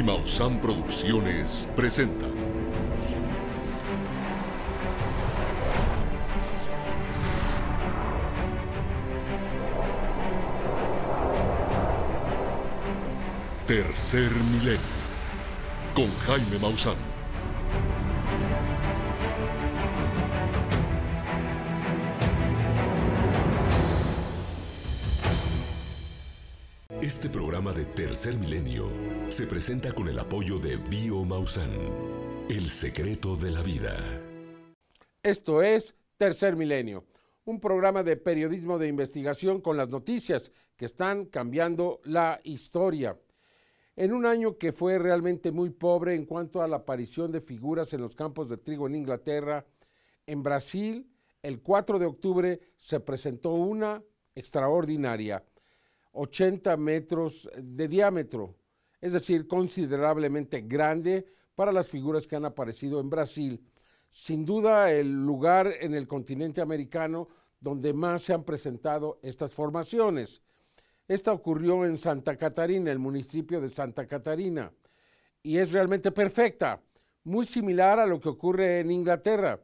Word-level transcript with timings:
y 0.00 0.02
Maussan 0.02 0.58
Producciones 0.62 1.68
presentan. 1.76 2.32
Tercer 13.66 14.30
Milenio 14.30 14.80
con 15.94 16.10
Jaime 16.20 16.58
Maussan. 16.62 16.94
Este 27.02 27.28
programa 27.28 27.72
de 27.72 27.84
Tercer 27.84 28.38
Milenio 28.38 29.09
se 29.40 29.46
presenta 29.46 29.94
con 29.94 30.06
el 30.06 30.18
apoyo 30.18 30.58
de 30.58 30.76
Bio 30.76 31.24
Maussan, 31.24 31.70
el 32.50 32.68
secreto 32.68 33.36
de 33.36 33.50
la 33.50 33.62
vida. 33.62 33.96
Esto 35.22 35.62
es 35.62 35.94
Tercer 36.18 36.56
Milenio, 36.56 37.06
un 37.46 37.58
programa 37.58 38.02
de 38.02 38.18
periodismo 38.18 38.76
de 38.76 38.88
investigación 38.88 39.62
con 39.62 39.78
las 39.78 39.88
noticias 39.88 40.52
que 40.76 40.84
están 40.84 41.24
cambiando 41.24 42.02
la 42.04 42.38
historia. 42.44 43.18
En 43.96 44.12
un 44.12 44.26
año 44.26 44.58
que 44.58 44.72
fue 44.72 44.98
realmente 44.98 45.52
muy 45.52 45.70
pobre 45.70 46.14
en 46.14 46.26
cuanto 46.26 46.60
a 46.60 46.68
la 46.68 46.76
aparición 46.76 47.32
de 47.32 47.40
figuras 47.40 47.94
en 47.94 48.02
los 48.02 48.14
campos 48.14 48.50
de 48.50 48.58
trigo 48.58 48.88
en 48.88 48.96
Inglaterra, 48.96 49.64
en 50.26 50.42
Brasil, 50.42 51.10
el 51.42 51.62
4 51.62 51.98
de 51.98 52.04
octubre 52.04 52.60
se 52.76 53.00
presentó 53.00 53.52
una 53.54 54.02
extraordinaria 54.34 55.42
80 56.12 56.76
metros 56.76 57.48
de 57.56 57.88
diámetro, 57.88 58.59
es 59.00 59.12
decir, 59.12 59.46
considerablemente 59.46 60.62
grande 60.62 61.26
para 61.54 61.72
las 61.72 61.88
figuras 61.88 62.26
que 62.26 62.36
han 62.36 62.44
aparecido 62.44 63.00
en 63.00 63.10
Brasil. 63.10 63.64
Sin 64.10 64.44
duda 64.44 64.90
el 64.90 65.12
lugar 65.24 65.72
en 65.80 65.94
el 65.94 66.06
continente 66.06 66.60
americano 66.60 67.28
donde 67.60 67.92
más 67.92 68.22
se 68.22 68.32
han 68.32 68.44
presentado 68.44 69.18
estas 69.22 69.52
formaciones. 69.52 70.42
Esta 71.06 71.32
ocurrió 71.32 71.84
en 71.84 71.98
Santa 71.98 72.36
Catarina, 72.36 72.90
el 72.90 72.98
municipio 72.98 73.60
de 73.60 73.68
Santa 73.68 74.06
Catarina, 74.06 74.72
y 75.42 75.58
es 75.58 75.72
realmente 75.72 76.12
perfecta, 76.12 76.80
muy 77.24 77.46
similar 77.46 77.98
a 77.98 78.06
lo 78.06 78.20
que 78.20 78.28
ocurre 78.28 78.80
en 78.80 78.90
Inglaterra, 78.90 79.60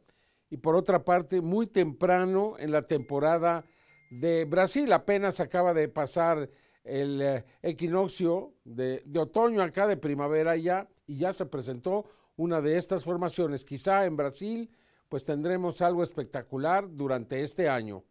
y 0.50 0.56
por 0.58 0.76
otra 0.76 1.04
parte 1.04 1.40
muy 1.40 1.66
temprano 1.66 2.54
en 2.58 2.70
la 2.70 2.86
temporada 2.86 3.64
de 4.10 4.44
Brasil. 4.44 4.92
Apenas 4.92 5.40
acaba 5.40 5.74
de 5.74 5.88
pasar 5.88 6.48
el 6.86 7.20
eh, 7.20 7.44
equinoccio 7.62 8.54
de, 8.64 9.02
otoño 9.18 9.62
acá, 9.62 9.86
de 9.86 9.96
primavera 9.96 10.56
ya, 10.56 10.88
y 11.06 11.18
ya 11.18 11.32
se 11.32 11.46
presentó 11.46 12.04
una 12.36 12.60
de 12.60 12.76
estas 12.76 13.04
formaciones. 13.04 13.64
Quizá 13.64 14.06
en 14.06 14.16
Brasil, 14.16 14.70
pues 15.08 15.24
tendremos 15.24 15.80
algo 15.82 16.02
espectacular 16.02 16.88
durante 16.90 17.42
este 17.42 17.68
año. 17.68 18.04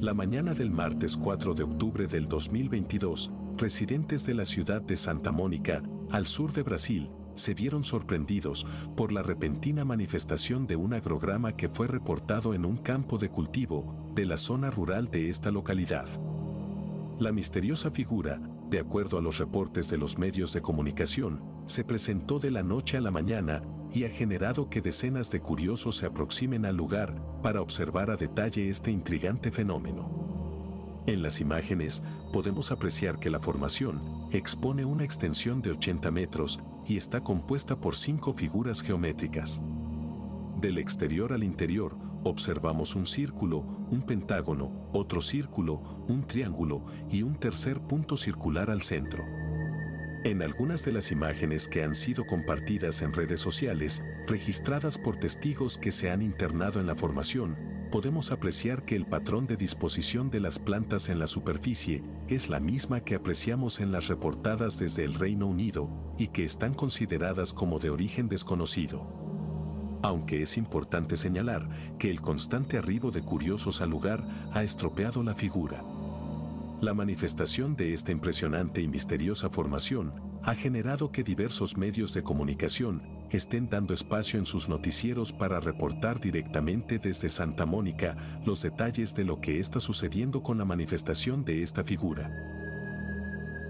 La 0.00 0.14
mañana 0.14 0.54
del 0.54 0.70
martes 0.70 1.16
4 1.16 1.54
de 1.54 1.64
octubre 1.64 2.06
del 2.06 2.28
2022, 2.28 3.32
residentes 3.56 4.24
de 4.24 4.34
la 4.34 4.44
ciudad 4.44 4.80
de 4.80 4.96
Santa 4.96 5.32
Mónica, 5.32 5.82
al 6.10 6.26
sur 6.26 6.52
de 6.52 6.62
Brasil, 6.62 7.10
se 7.38 7.54
vieron 7.54 7.84
sorprendidos 7.84 8.66
por 8.96 9.12
la 9.12 9.22
repentina 9.22 9.84
manifestación 9.84 10.66
de 10.66 10.76
un 10.76 10.94
agrograma 10.94 11.56
que 11.56 11.68
fue 11.68 11.86
reportado 11.86 12.54
en 12.54 12.64
un 12.64 12.76
campo 12.76 13.18
de 13.18 13.30
cultivo 13.30 14.10
de 14.14 14.26
la 14.26 14.36
zona 14.36 14.70
rural 14.70 15.08
de 15.08 15.28
esta 15.28 15.50
localidad. 15.50 16.06
La 17.18 17.32
misteriosa 17.32 17.90
figura, 17.90 18.40
de 18.70 18.78
acuerdo 18.78 19.18
a 19.18 19.22
los 19.22 19.38
reportes 19.38 19.88
de 19.88 19.98
los 19.98 20.18
medios 20.18 20.52
de 20.52 20.62
comunicación, 20.62 21.42
se 21.66 21.84
presentó 21.84 22.38
de 22.38 22.50
la 22.50 22.62
noche 22.62 22.96
a 22.96 23.00
la 23.00 23.10
mañana 23.10 23.62
y 23.92 24.04
ha 24.04 24.10
generado 24.10 24.68
que 24.68 24.80
decenas 24.80 25.30
de 25.30 25.40
curiosos 25.40 25.96
se 25.96 26.06
aproximen 26.06 26.64
al 26.64 26.76
lugar 26.76 27.14
para 27.42 27.60
observar 27.60 28.10
a 28.10 28.16
detalle 28.16 28.68
este 28.68 28.90
intrigante 28.90 29.50
fenómeno. 29.50 30.27
En 31.08 31.22
las 31.22 31.40
imágenes 31.40 32.02
podemos 32.34 32.70
apreciar 32.70 33.18
que 33.18 33.30
la 33.30 33.40
formación 33.40 34.28
expone 34.30 34.84
una 34.84 35.04
extensión 35.04 35.62
de 35.62 35.70
80 35.70 36.10
metros 36.10 36.60
y 36.86 36.98
está 36.98 37.22
compuesta 37.22 37.80
por 37.80 37.96
cinco 37.96 38.34
figuras 38.34 38.82
geométricas. 38.82 39.62
Del 40.60 40.76
exterior 40.76 41.32
al 41.32 41.44
interior 41.44 41.96
observamos 42.24 42.94
un 42.94 43.06
círculo, 43.06 43.60
un 43.90 44.02
pentágono, 44.02 44.90
otro 44.92 45.22
círculo, 45.22 46.04
un 46.08 46.26
triángulo 46.26 46.84
y 47.10 47.22
un 47.22 47.36
tercer 47.36 47.80
punto 47.80 48.18
circular 48.18 48.70
al 48.70 48.82
centro. 48.82 49.24
En 50.24 50.42
algunas 50.42 50.84
de 50.84 50.92
las 50.92 51.10
imágenes 51.10 51.68
que 51.68 51.84
han 51.84 51.94
sido 51.94 52.26
compartidas 52.26 53.00
en 53.00 53.14
redes 53.14 53.40
sociales, 53.40 54.04
registradas 54.26 54.98
por 54.98 55.16
testigos 55.16 55.78
que 55.78 55.90
se 55.90 56.10
han 56.10 56.20
internado 56.20 56.80
en 56.80 56.86
la 56.86 56.94
formación, 56.94 57.77
podemos 57.90 58.32
apreciar 58.32 58.84
que 58.84 58.96
el 58.96 59.06
patrón 59.06 59.46
de 59.46 59.56
disposición 59.56 60.30
de 60.30 60.40
las 60.40 60.58
plantas 60.58 61.08
en 61.08 61.18
la 61.18 61.26
superficie 61.26 62.02
es 62.28 62.48
la 62.48 62.60
misma 62.60 63.00
que 63.00 63.14
apreciamos 63.14 63.80
en 63.80 63.92
las 63.92 64.08
reportadas 64.08 64.78
desde 64.78 65.04
el 65.04 65.14
Reino 65.14 65.46
Unido 65.46 65.88
y 66.18 66.28
que 66.28 66.44
están 66.44 66.74
consideradas 66.74 67.52
como 67.52 67.78
de 67.78 67.90
origen 67.90 68.28
desconocido. 68.28 69.06
Aunque 70.02 70.42
es 70.42 70.56
importante 70.56 71.16
señalar 71.16 71.68
que 71.98 72.10
el 72.10 72.20
constante 72.20 72.78
arribo 72.78 73.10
de 73.10 73.22
curiosos 73.22 73.80
al 73.80 73.90
lugar 73.90 74.26
ha 74.52 74.62
estropeado 74.62 75.22
la 75.22 75.34
figura. 75.34 75.82
La 76.80 76.94
manifestación 76.94 77.74
de 77.74 77.92
esta 77.92 78.12
impresionante 78.12 78.80
y 78.80 78.86
misteriosa 78.86 79.50
formación 79.50 80.14
ha 80.44 80.54
generado 80.54 81.10
que 81.10 81.24
diversos 81.24 81.76
medios 81.76 82.14
de 82.14 82.22
comunicación 82.22 83.02
estén 83.30 83.68
dando 83.68 83.92
espacio 83.92 84.38
en 84.38 84.46
sus 84.46 84.68
noticieros 84.68 85.32
para 85.32 85.58
reportar 85.58 86.20
directamente 86.20 87.00
desde 87.00 87.30
Santa 87.30 87.66
Mónica 87.66 88.16
los 88.46 88.62
detalles 88.62 89.12
de 89.16 89.24
lo 89.24 89.40
que 89.40 89.58
está 89.58 89.80
sucediendo 89.80 90.40
con 90.40 90.56
la 90.56 90.64
manifestación 90.64 91.44
de 91.44 91.62
esta 91.62 91.82
figura. 91.82 92.30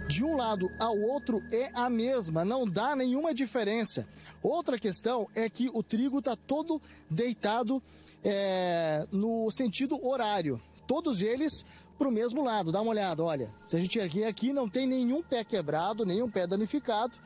de 0.08 0.24
um 0.24 0.36
lado 0.36 0.70
ao 0.78 0.98
outro 0.98 1.42
é 1.50 1.70
a 1.74 1.90
mesma, 1.90 2.42
não 2.42 2.66
dá 2.66 2.96
nenhuma 2.96 3.34
diferença. 3.34 4.08
Outra 4.42 4.78
questão 4.78 5.28
é 5.34 5.50
que 5.50 5.70
o 5.72 5.82
trigo 5.82 6.20
está 6.20 6.34
todo 6.34 6.80
deitado 7.10 7.82
é, 8.24 9.06
no 9.12 9.50
sentido 9.50 10.02
horário. 10.06 10.58
Todos 10.86 11.20
eles 11.20 11.66
para 11.98 12.08
o 12.08 12.12
mesmo 12.12 12.44
lado. 12.44 12.70
Dá 12.70 12.80
uma 12.80 12.90
olhada, 12.90 13.22
olha. 13.24 13.50
Se 13.66 13.76
a 13.76 13.80
gente 13.80 13.98
erguer 13.98 14.24
aqui, 14.24 14.52
não 14.52 14.68
tem 14.68 14.86
nenhum 14.86 15.22
pé 15.22 15.42
quebrado, 15.42 16.06
nenhum 16.06 16.30
pé 16.30 16.46
danificado. 16.46 17.18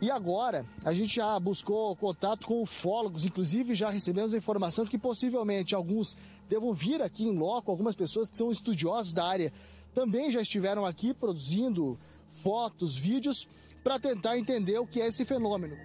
E 0.00 0.10
agora, 0.10 0.64
a 0.84 0.92
gente 0.92 1.16
já 1.16 1.38
buscou 1.40 1.94
contato 1.96 2.46
com 2.46 2.62
ufólogos, 2.62 3.24
inclusive 3.24 3.74
já 3.74 3.90
recebemos 3.90 4.32
a 4.32 4.38
informação 4.38 4.86
que 4.86 4.96
possivelmente 4.96 5.74
alguns 5.74 6.16
devam 6.48 6.72
vir 6.72 7.02
aqui 7.02 7.24
em 7.24 7.36
loco, 7.36 7.70
algumas 7.70 7.96
pessoas 7.96 8.30
que 8.30 8.38
são 8.38 8.50
estudiosos 8.50 9.12
da 9.12 9.26
área 9.26 9.52
também 9.98 10.30
já 10.30 10.40
estiveram 10.40 10.86
aqui 10.86 11.12
produzindo 11.12 11.98
fotos, 12.42 12.96
vídeos, 12.96 13.48
para 13.82 13.98
tentar 13.98 14.38
entender 14.38 14.78
o 14.78 14.86
que 14.86 15.00
é 15.00 15.08
esse 15.08 15.24
fenômeno. 15.24 15.76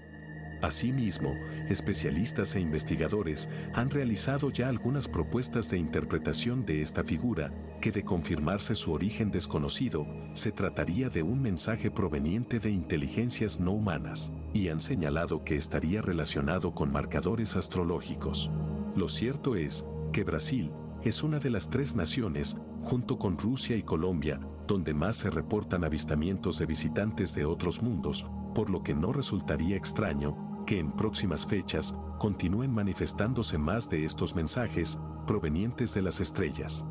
Asimismo, 0.63 1.35
especialistas 1.67 2.55
e 2.55 2.61
investigadores 2.61 3.49
han 3.73 3.89
realizado 3.89 4.49
ya 4.49 4.69
algunas 4.69 5.09
propuestas 5.09 5.69
de 5.69 5.77
interpretación 5.77 6.65
de 6.65 6.81
esta 6.81 7.03
figura, 7.03 7.53
que 7.81 7.91
de 7.91 8.05
confirmarse 8.05 8.73
su 8.73 8.93
origen 8.93 9.29
desconocido, 9.29 10.07
se 10.31 10.53
trataría 10.53 11.09
de 11.09 11.21
un 11.21 11.41
mensaje 11.41 11.91
proveniente 11.91 12.61
de 12.61 12.69
inteligencias 12.69 13.59
no 13.59 13.73
humanas, 13.73 14.31
y 14.53 14.69
han 14.69 14.79
señalado 14.79 15.43
que 15.43 15.57
estaría 15.57 16.01
relacionado 16.01 16.73
con 16.73 16.93
marcadores 16.93 17.57
astrológicos. 17.57 18.49
Lo 18.95 19.09
cierto 19.09 19.57
es 19.57 19.85
que 20.13 20.23
Brasil 20.23 20.71
es 21.03 21.23
una 21.23 21.39
de 21.39 21.49
las 21.49 21.69
tres 21.69 21.93
naciones, 21.93 22.55
junto 22.83 23.19
con 23.19 23.37
Rusia 23.37 23.75
y 23.75 23.83
Colombia, 23.83 24.39
donde 24.65 24.93
más 24.93 25.17
se 25.17 25.29
reportan 25.29 25.83
avistamientos 25.83 26.57
de 26.57 26.67
visitantes 26.67 27.35
de 27.35 27.43
otros 27.43 27.81
mundos, 27.81 28.25
por 28.55 28.69
lo 28.69 28.81
que 28.81 28.93
no 28.93 29.11
resultaría 29.11 29.75
extraño 29.75 30.52
que 30.65 30.79
en 30.79 30.91
próximas 30.91 31.45
fechas 31.45 31.93
continúen 32.19 32.71
manifestándose 32.71 33.57
más 33.57 33.89
de 33.89 34.05
estos 34.05 34.35
mensajes 34.35 34.97
provenientes 35.27 35.93
de 35.93 36.01
las 36.01 36.19
estrellas. 36.19 36.85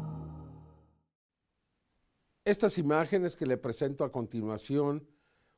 Estas 2.44 2.76
imágenes 2.78 3.36
que 3.36 3.46
le 3.46 3.56
presento 3.56 4.04
a 4.04 4.10
continuación 4.10 5.06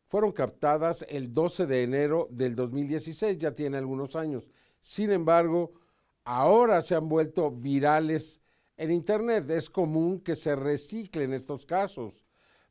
fueron 0.04 0.32
captadas 0.32 1.04
el 1.08 1.32
12 1.32 1.66
de 1.66 1.82
enero 1.82 2.28
del 2.30 2.54
2016, 2.54 3.38
ya 3.38 3.52
tiene 3.52 3.78
algunos 3.78 4.16
años. 4.16 4.50
Sin 4.80 5.10
embargo, 5.10 5.72
ahora 6.24 6.82
se 6.82 6.94
han 6.94 7.08
vuelto 7.08 7.50
virales 7.50 8.40
en 8.76 8.92
Internet. 8.92 9.48
Es 9.48 9.70
común 9.70 10.20
que 10.20 10.36
se 10.36 10.54
reciclen 10.54 11.32
estos 11.32 11.64
casos, 11.64 12.26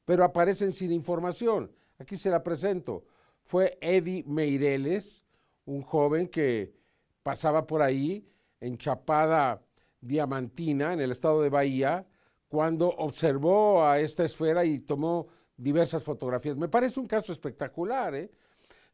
pero 0.06 0.24
aparecen 0.24 0.72
sin 0.72 0.92
información. 0.92 1.72
Aquí 1.98 2.18
se 2.18 2.30
la 2.30 2.44
presento. 2.44 3.06
Fue 3.44 3.78
Eddie 3.82 4.24
Meireles, 4.28 5.23
un 5.66 5.82
joven 5.82 6.28
que 6.28 6.74
pasaba 7.22 7.66
por 7.66 7.82
ahí 7.82 8.28
en 8.60 8.78
Chapada 8.78 9.62
Diamantina, 10.02 10.94
en 10.94 11.02
el 11.02 11.12
estado 11.12 11.42
de 11.42 11.50
Bahía, 11.50 12.06
cuando 12.48 12.90
observó 12.90 13.86
a 13.86 14.00
esta 14.00 14.24
esfera 14.24 14.64
y 14.66 14.80
tomó 14.80 15.28
diversas 15.58 16.04
fotografías. 16.04 16.58
Me 16.58 16.68
parece 16.70 17.00
un 17.00 17.08
caso 17.08 17.32
espectacular, 17.32 18.16
¿eh? 18.16 18.32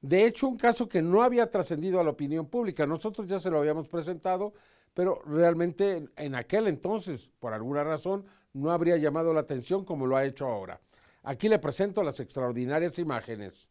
De 0.01 0.25
hecho, 0.25 0.47
un 0.47 0.57
caso 0.57 0.87
que 0.87 1.01
no 1.01 1.23
había 1.23 1.49
trascendido 1.49 1.99
a 1.99 2.03
la 2.03 2.11
opinión 2.11 2.45
pública. 2.45 2.85
Nosotros 2.85 3.27
ya 3.27 3.37
se 3.37 3.49
lo 3.49 3.59
habíamos 3.59 3.89
presentado, 3.89 4.53
pero 4.93 5.21
realmente 5.25 6.07
en 6.15 6.35
aquel 6.35 6.67
entonces, 6.67 7.29
por 7.39 7.53
alguna 7.53 7.83
razón, 7.83 8.25
no 8.53 8.71
habría 8.71 8.95
llamado 8.97 9.33
la 9.33 9.41
atención 9.41 9.83
como 9.83 10.07
lo 10.07 10.15
ha 10.15 10.23
hecho 10.23 10.47
ahora. 10.47 10.79
Aquí 11.23 11.49
le 11.49 11.59
presento 11.59 12.01
las 12.01 12.19
extraordinarias 12.21 12.97
imágenes. 12.97 13.69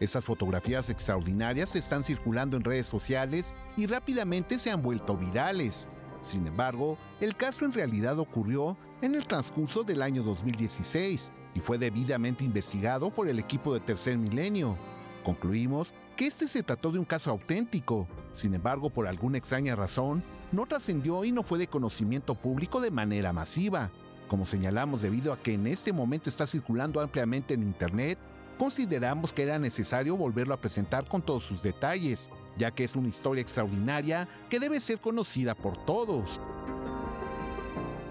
Esas 0.00 0.24
fotografías 0.24 0.90
extraordinarias 0.90 1.76
están 1.76 2.02
circulando 2.02 2.56
en 2.56 2.64
redes 2.64 2.86
sociales 2.86 3.54
y 3.76 3.86
rápidamente 3.86 4.58
se 4.58 4.70
han 4.70 4.82
vuelto 4.82 5.16
virales. 5.16 5.88
Sin 6.22 6.46
embargo, 6.46 6.98
el 7.20 7.36
caso 7.36 7.64
en 7.64 7.72
realidad 7.72 8.18
ocurrió 8.18 8.76
en 9.02 9.14
el 9.14 9.26
transcurso 9.26 9.84
del 9.84 10.02
año 10.02 10.22
2016 10.22 11.32
y 11.54 11.60
fue 11.60 11.78
debidamente 11.78 12.44
investigado 12.44 13.10
por 13.10 13.28
el 13.28 13.38
equipo 13.38 13.74
de 13.74 13.80
Tercer 13.80 14.18
Milenio. 14.18 14.76
Concluimos 15.22 15.94
que 16.16 16.26
este 16.26 16.48
se 16.48 16.62
trató 16.62 16.90
de 16.90 16.98
un 16.98 17.04
caso 17.04 17.30
auténtico, 17.30 18.08
sin 18.34 18.54
embargo, 18.54 18.90
por 18.90 19.06
alguna 19.06 19.38
extraña 19.38 19.76
razón, 19.76 20.22
no 20.52 20.66
trascendió 20.66 21.24
y 21.24 21.32
no 21.32 21.42
fue 21.42 21.58
de 21.58 21.66
conocimiento 21.66 22.34
público 22.34 22.80
de 22.80 22.90
manera 22.90 23.32
masiva. 23.32 23.90
Como 24.28 24.46
señalamos 24.46 25.02
debido 25.02 25.32
a 25.32 25.38
que 25.38 25.54
en 25.54 25.66
este 25.66 25.92
momento 25.92 26.30
está 26.30 26.46
circulando 26.46 27.00
ampliamente 27.00 27.54
en 27.54 27.62
Internet, 27.62 28.18
consideramos 28.56 29.32
que 29.32 29.42
era 29.42 29.58
necesario 29.58 30.16
volverlo 30.16 30.54
a 30.54 30.60
presentar 30.60 31.06
con 31.08 31.22
todos 31.22 31.44
sus 31.44 31.62
detalles, 31.62 32.30
ya 32.56 32.70
que 32.70 32.84
es 32.84 32.96
una 32.96 33.08
historia 33.08 33.42
extraordinaria 33.42 34.28
que 34.48 34.60
debe 34.60 34.80
ser 34.80 35.00
conocida 35.00 35.54
por 35.54 35.76
todos. 35.84 36.40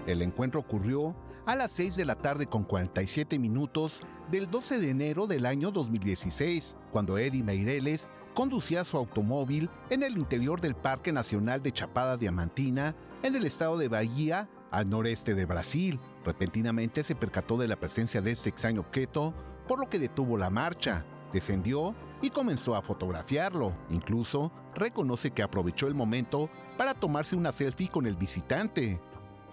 El 0.06 0.22
encuentro 0.22 0.60
ocurrió 0.60 1.14
a 1.46 1.56
las 1.56 1.72
6 1.72 1.96
de 1.96 2.04
la 2.04 2.16
tarde 2.16 2.46
con 2.46 2.64
47 2.64 3.38
minutos 3.38 4.02
del 4.30 4.50
12 4.50 4.78
de 4.78 4.90
enero 4.90 5.26
del 5.26 5.46
año 5.46 5.70
2016, 5.70 6.76
cuando 6.90 7.18
Eddie 7.18 7.42
Meireles 7.42 8.08
conducía 8.34 8.84
su 8.84 8.96
automóvil 8.96 9.70
en 9.90 10.02
el 10.02 10.18
interior 10.18 10.60
del 10.60 10.74
Parque 10.74 11.12
Nacional 11.12 11.62
de 11.62 11.72
Chapada 11.72 12.16
Diamantina, 12.16 12.94
en 13.22 13.36
el 13.36 13.46
estado 13.46 13.78
de 13.78 13.88
Bahía, 13.88 14.48
al 14.70 14.90
noreste 14.90 15.34
de 15.34 15.44
Brasil. 15.44 16.00
Repentinamente 16.24 17.02
se 17.02 17.14
percató 17.14 17.56
de 17.56 17.68
la 17.68 17.76
presencia 17.76 18.20
de 18.20 18.32
este 18.32 18.48
extraño 18.48 18.80
objeto, 18.80 19.32
por 19.66 19.78
lo 19.78 19.88
que 19.88 19.98
detuvo 19.98 20.36
la 20.36 20.50
marcha, 20.50 21.04
descendió 21.32 21.94
y 22.22 22.30
comenzó 22.30 22.74
a 22.74 22.82
fotografiarlo. 22.82 23.74
Incluso 23.90 24.52
reconoce 24.74 25.30
que 25.30 25.42
aprovechó 25.42 25.86
el 25.86 25.94
momento 25.94 26.48
para 26.76 26.94
tomarse 26.94 27.36
una 27.36 27.52
selfie 27.52 27.88
con 27.88 28.06
el 28.06 28.16
visitante. 28.16 29.00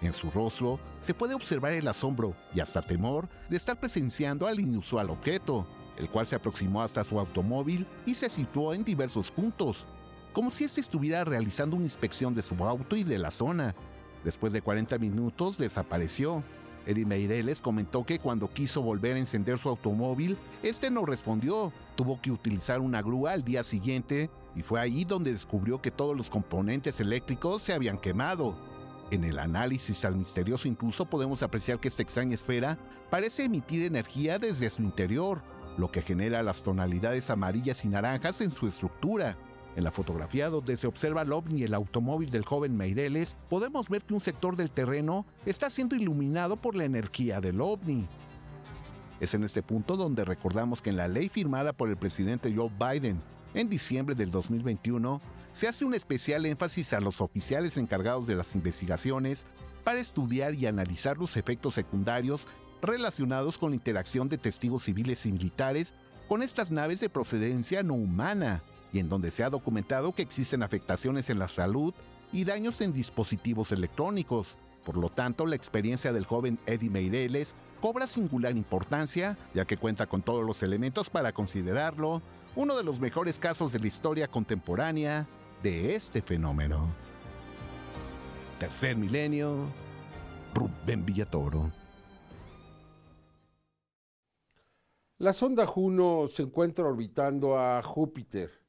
En 0.01 0.13
su 0.13 0.31
rostro 0.31 0.79
se 0.99 1.13
puede 1.13 1.35
observar 1.35 1.73
el 1.73 1.87
asombro 1.87 2.35
y 2.55 2.59
hasta 2.59 2.81
temor 2.81 3.29
de 3.49 3.57
estar 3.57 3.79
presenciando 3.79 4.47
al 4.47 4.59
inusual 4.59 5.09
objeto, 5.09 5.67
el 5.97 6.09
cual 6.09 6.25
se 6.25 6.35
aproximó 6.35 6.81
hasta 6.81 7.03
su 7.03 7.19
automóvil 7.19 7.85
y 8.05 8.15
se 8.15 8.29
situó 8.29 8.73
en 8.73 8.83
diversos 8.83 9.29
puntos, 9.29 9.85
como 10.33 10.49
si 10.49 10.63
éste 10.63 10.81
estuviera 10.81 11.23
realizando 11.23 11.75
una 11.75 11.85
inspección 11.85 12.33
de 12.33 12.41
su 12.41 12.55
auto 12.63 12.95
y 12.95 13.03
de 13.03 13.17
la 13.17 13.29
zona. 13.31 13.75
Después 14.23 14.53
de 14.53 14.61
40 14.61 14.97
minutos 14.97 15.57
desapareció. 15.57 16.43
Eddie 16.91 17.05
Meireles 17.05 17.61
comentó 17.61 18.05
que 18.05 18.19
cuando 18.19 18.51
quiso 18.51 18.81
volver 18.81 19.15
a 19.15 19.19
encender 19.19 19.57
su 19.57 19.69
automóvil, 19.69 20.37
este 20.63 20.91
no 20.91 21.05
respondió. 21.05 21.73
Tuvo 21.95 22.21
que 22.21 22.31
utilizar 22.31 22.79
una 22.79 23.01
grúa 23.01 23.31
al 23.31 23.43
día 23.43 23.63
siguiente 23.63 24.29
y 24.55 24.61
fue 24.61 24.79
ahí 24.79 25.05
donde 25.05 25.31
descubrió 25.31 25.81
que 25.81 25.91
todos 25.91 26.15
los 26.15 26.29
componentes 26.29 26.99
eléctricos 26.99 27.61
se 27.61 27.73
habían 27.73 27.97
quemado. 27.97 28.55
En 29.11 29.25
el 29.25 29.39
análisis 29.39 30.05
al 30.05 30.15
misterioso 30.15 30.67
incluso 30.67 31.05
podemos 31.05 31.43
apreciar 31.43 31.79
que 31.79 31.89
esta 31.89 32.01
extraña 32.01 32.33
esfera 32.33 32.77
parece 33.09 33.43
emitir 33.43 33.83
energía 33.83 34.39
desde 34.39 34.69
su 34.69 34.83
interior, 34.83 35.41
lo 35.77 35.91
que 35.91 36.01
genera 36.01 36.43
las 36.43 36.63
tonalidades 36.63 37.29
amarillas 37.29 37.83
y 37.83 37.89
naranjas 37.89 38.39
en 38.41 38.51
su 38.51 38.67
estructura. 38.67 39.37
En 39.75 39.83
la 39.83 39.91
fotografía 39.91 40.49
donde 40.49 40.75
se 40.75 40.87
observa 40.87 41.21
el 41.21 41.31
ovni 41.31 41.61
y 41.61 41.63
el 41.63 41.73
automóvil 41.73 42.29
del 42.29 42.45
joven 42.45 42.75
Meireles, 42.75 43.37
podemos 43.49 43.87
ver 43.89 44.03
que 44.03 44.13
un 44.13 44.21
sector 44.21 44.57
del 44.57 44.69
terreno 44.69 45.25
está 45.45 45.69
siendo 45.69 45.95
iluminado 45.95 46.57
por 46.57 46.75
la 46.75 46.83
energía 46.83 47.39
del 47.39 47.61
ovni. 47.61 48.07
Es 49.21 49.33
en 49.33 49.43
este 49.43 49.63
punto 49.63 49.95
donde 49.95 50.25
recordamos 50.25 50.81
que 50.81 50.89
en 50.89 50.97
la 50.97 51.07
ley 51.07 51.29
firmada 51.29 51.73
por 51.73 51.89
el 51.89 51.95
presidente 51.95 52.53
Joe 52.53 52.71
Biden 52.77 53.21
en 53.53 53.69
diciembre 53.69 54.15
del 54.15 54.31
2021 54.31 55.21
se 55.53 55.67
hace 55.67 55.85
un 55.85 55.93
especial 55.93 56.45
énfasis 56.45 56.93
a 56.93 56.99
los 56.99 57.21
oficiales 57.21 57.77
encargados 57.77 58.27
de 58.27 58.35
las 58.35 58.55
investigaciones 58.55 59.47
para 59.83 59.99
estudiar 59.99 60.53
y 60.53 60.65
analizar 60.65 61.17
los 61.17 61.37
efectos 61.37 61.75
secundarios 61.75 62.47
relacionados 62.81 63.57
con 63.57 63.71
la 63.71 63.75
interacción 63.75 64.27
de 64.27 64.37
testigos 64.37 64.83
civiles 64.83 65.25
y 65.25 65.31
militares 65.31 65.93
con 66.27 66.41
estas 66.41 66.71
naves 66.71 66.99
de 66.99 67.09
procedencia 67.09 67.83
no 67.83 67.93
humana, 67.93 68.63
y 68.93 68.99
en 68.99 69.09
donde 69.09 69.31
se 69.31 69.43
ha 69.43 69.49
documentado 69.49 70.13
que 70.13 70.21
existen 70.21 70.63
afectaciones 70.63 71.29
en 71.29 71.39
la 71.39 71.47
salud 71.47 71.93
y 72.31 72.43
daños 72.43 72.81
en 72.81 72.93
dispositivos 72.93 73.71
electrónicos. 73.71 74.57
Por 74.83 74.97
lo 74.97 75.09
tanto, 75.09 75.45
la 75.45 75.55
experiencia 75.55 76.11
del 76.13 76.25
joven 76.25 76.59
Eddie 76.65 76.89
Meireles 76.89 77.55
cobra 77.79 78.07
singular 78.07 78.55
importancia, 78.55 79.37
ya 79.53 79.65
que 79.65 79.77
cuenta 79.77 80.07
con 80.07 80.21
todos 80.21 80.45
los 80.45 80.63
elementos 80.63 81.09
para 81.09 81.33
considerarlo 81.33 82.21
uno 82.55 82.75
de 82.75 82.83
los 82.83 82.99
mejores 82.99 83.39
casos 83.39 83.71
de 83.71 83.79
la 83.79 83.87
historia 83.87 84.27
contemporánea 84.27 85.27
de 85.63 85.95
este 85.95 86.21
fenómeno. 86.21 86.87
Tercer 88.59 88.95
milenio, 88.95 89.67
Rubén 90.53 91.05
Villatoro. 91.05 91.71
La 95.17 95.33
sonda 95.33 95.65
Juno 95.65 96.27
se 96.27 96.43
encuentra 96.43 96.85
orbitando 96.85 97.57
a 97.57 97.81
Júpiter. 97.83 98.60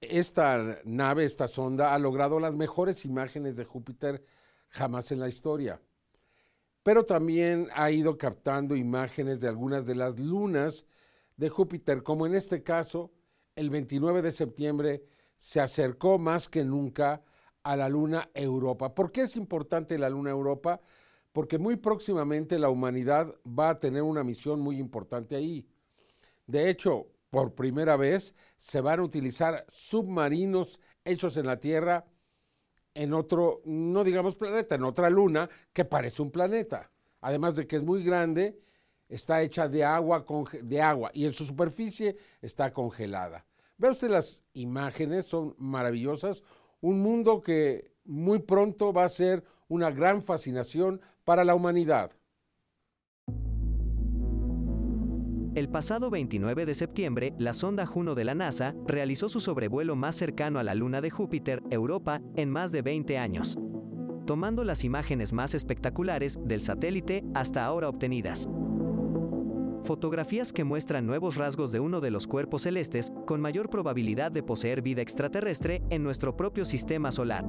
Esta 0.00 0.80
nave, 0.84 1.24
esta 1.24 1.46
sonda, 1.46 1.94
ha 1.94 1.98
logrado 1.98 2.40
las 2.40 2.56
mejores 2.56 3.04
imágenes 3.04 3.56
de 3.56 3.66
Júpiter 3.66 4.24
jamás 4.68 5.12
en 5.12 5.20
la 5.20 5.28
historia. 5.28 5.80
Pero 6.82 7.04
también 7.04 7.68
ha 7.74 7.90
ido 7.90 8.16
captando 8.16 8.74
imágenes 8.76 9.40
de 9.40 9.48
algunas 9.48 9.84
de 9.84 9.94
las 9.94 10.18
lunas 10.18 10.86
de 11.36 11.50
Júpiter, 11.50 12.02
como 12.02 12.26
en 12.26 12.34
este 12.34 12.62
caso, 12.62 13.12
el 13.54 13.68
29 13.68 14.22
de 14.22 14.32
septiembre 14.32 15.04
se 15.36 15.60
acercó 15.60 16.18
más 16.18 16.48
que 16.48 16.64
nunca 16.64 17.22
a 17.62 17.76
la 17.76 17.90
luna 17.90 18.30
Europa. 18.32 18.94
¿Por 18.94 19.12
qué 19.12 19.22
es 19.22 19.36
importante 19.36 19.98
la 19.98 20.08
luna 20.08 20.30
Europa? 20.30 20.80
Porque 21.32 21.58
muy 21.58 21.76
próximamente 21.76 22.58
la 22.58 22.70
humanidad 22.70 23.34
va 23.46 23.70
a 23.70 23.74
tener 23.74 24.02
una 24.02 24.24
misión 24.24 24.60
muy 24.60 24.78
importante 24.78 25.36
ahí. 25.36 25.68
De 26.46 26.70
hecho, 26.70 27.06
por 27.30 27.54
primera 27.54 27.96
vez 27.96 28.34
se 28.56 28.80
van 28.80 29.00
a 29.00 29.04
utilizar 29.04 29.64
submarinos 29.68 30.80
hechos 31.04 31.36
en 31.36 31.46
la 31.46 31.58
Tierra 31.58 32.04
en 32.92 33.14
otro, 33.14 33.62
no 33.64 34.04
digamos 34.04 34.36
planeta, 34.36 34.74
en 34.74 34.84
otra 34.84 35.08
luna 35.08 35.48
que 35.72 35.84
parece 35.84 36.22
un 36.22 36.30
planeta. 36.30 36.90
Además 37.20 37.54
de 37.54 37.66
que 37.66 37.76
es 37.76 37.82
muy 37.84 38.02
grande, 38.02 38.60
está 39.08 39.42
hecha 39.42 39.68
de 39.68 39.84
agua, 39.84 40.24
de 40.62 40.82
agua 40.82 41.10
y 41.14 41.24
en 41.24 41.32
su 41.32 41.44
superficie 41.44 42.16
está 42.42 42.72
congelada. 42.72 43.46
Ve 43.76 43.90
usted 43.90 44.10
las 44.10 44.44
imágenes, 44.52 45.26
son 45.26 45.54
maravillosas. 45.58 46.42
Un 46.80 47.00
mundo 47.00 47.40
que 47.40 47.92
muy 48.04 48.40
pronto 48.40 48.92
va 48.92 49.04
a 49.04 49.08
ser 49.08 49.44
una 49.68 49.90
gran 49.90 50.20
fascinación 50.20 51.00
para 51.24 51.44
la 51.44 51.54
humanidad. 51.54 52.10
El 55.56 55.68
pasado 55.68 56.10
29 56.10 56.64
de 56.64 56.74
septiembre, 56.74 57.34
la 57.36 57.52
sonda 57.52 57.84
Juno 57.84 58.14
de 58.14 58.22
la 58.22 58.36
NASA 58.36 58.72
realizó 58.86 59.28
su 59.28 59.40
sobrevuelo 59.40 59.96
más 59.96 60.14
cercano 60.14 60.60
a 60.60 60.62
la 60.62 60.76
luna 60.76 61.00
de 61.00 61.10
Júpiter, 61.10 61.60
Europa, 61.70 62.20
en 62.36 62.50
más 62.50 62.70
de 62.70 62.82
20 62.82 63.18
años, 63.18 63.58
tomando 64.26 64.62
las 64.62 64.84
imágenes 64.84 65.32
más 65.32 65.56
espectaculares 65.56 66.38
del 66.44 66.62
satélite 66.62 67.24
hasta 67.34 67.64
ahora 67.64 67.88
obtenidas. 67.88 68.48
Fotografías 69.82 70.52
que 70.52 70.62
muestran 70.62 71.04
nuevos 71.04 71.34
rasgos 71.34 71.72
de 71.72 71.80
uno 71.80 72.00
de 72.00 72.12
los 72.12 72.28
cuerpos 72.28 72.62
celestes 72.62 73.12
con 73.26 73.40
mayor 73.40 73.70
probabilidad 73.70 74.30
de 74.30 74.44
poseer 74.44 74.82
vida 74.82 75.02
extraterrestre 75.02 75.82
en 75.90 76.04
nuestro 76.04 76.36
propio 76.36 76.64
sistema 76.64 77.10
solar. 77.10 77.44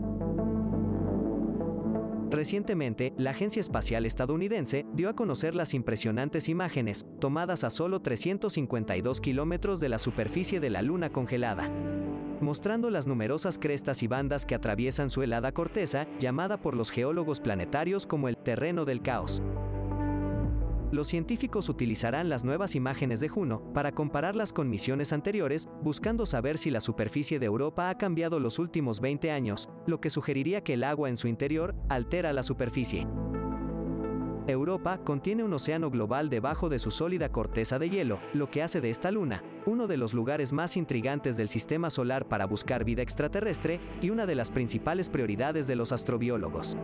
Recientemente, 2.31 3.13
la 3.17 3.31
Agencia 3.31 3.60
Espacial 3.60 4.05
Estadounidense 4.05 4.86
dio 4.93 5.10
a 5.10 5.15
conocer 5.15 5.53
las 5.53 5.74
impresionantes 5.74 6.48
imágenes, 6.48 7.05
tomadas 7.21 7.63
a 7.63 7.69
solo 7.69 8.01
352 8.01 9.21
kilómetros 9.21 9.79
de 9.79 9.87
la 9.87 9.97
superficie 9.97 10.59
de 10.59 10.69
la 10.69 10.81
Luna 10.81 11.09
congelada, 11.11 11.69
mostrando 12.41 12.89
las 12.89 13.07
numerosas 13.07 13.57
crestas 13.57 14.03
y 14.03 14.07
bandas 14.07 14.45
que 14.45 14.55
atraviesan 14.55 15.09
su 15.09 15.23
helada 15.23 15.53
corteza, 15.53 16.07
llamada 16.19 16.57
por 16.57 16.75
los 16.75 16.91
geólogos 16.91 17.39
planetarios 17.39 18.05
como 18.05 18.27
el 18.27 18.35
terreno 18.35 18.83
del 18.83 19.01
caos. 19.01 19.41
Los 20.91 21.07
científicos 21.07 21.69
utilizarán 21.69 22.27
las 22.27 22.43
nuevas 22.43 22.75
imágenes 22.75 23.21
de 23.21 23.29
Juno 23.29 23.63
para 23.73 23.93
compararlas 23.93 24.51
con 24.51 24.69
misiones 24.69 25.13
anteriores, 25.13 25.69
buscando 25.81 26.25
saber 26.25 26.57
si 26.57 26.69
la 26.69 26.81
superficie 26.81 27.39
de 27.39 27.45
Europa 27.45 27.89
ha 27.89 27.97
cambiado 27.97 28.41
los 28.41 28.59
últimos 28.59 28.99
20 28.99 29.31
años, 29.31 29.69
lo 29.87 30.01
que 30.01 30.09
sugeriría 30.09 30.65
que 30.65 30.73
el 30.73 30.83
agua 30.83 31.07
en 31.07 31.15
su 31.15 31.29
interior 31.29 31.75
altera 31.87 32.33
la 32.33 32.43
superficie. 32.43 33.07
Europa 34.48 35.00
contiene 35.03 35.43
un 35.43 35.53
océano 35.53 35.89
global 35.89 36.29
debajo 36.29 36.69
de 36.69 36.79
su 36.79 36.91
sólida 36.91 37.31
corteza 37.31 37.79
de 37.79 37.89
hielo, 37.89 38.19
lo 38.33 38.50
que 38.50 38.63
hace 38.63 38.81
de 38.81 38.89
esta 38.89 39.12
luna 39.12 39.43
uno 39.65 39.88
de 39.88 39.98
los 39.98 40.13
lugares 40.13 40.53
más 40.53 40.75
intrigantes 40.77 41.38
del 41.38 41.50
sistema 41.50 41.89
solar 41.89 42.27
para 42.27 42.45
buscar 42.45 42.83
vida 42.83 43.01
extraterrestre 43.01 43.79
y 44.01 44.10
una 44.10 44.25
de 44.25 44.36
las 44.36 44.51
principales 44.51 45.10
prioridades 45.10 45.67
de 45.67 45.75
los 45.75 45.91
astrobiólogos. 45.91 46.77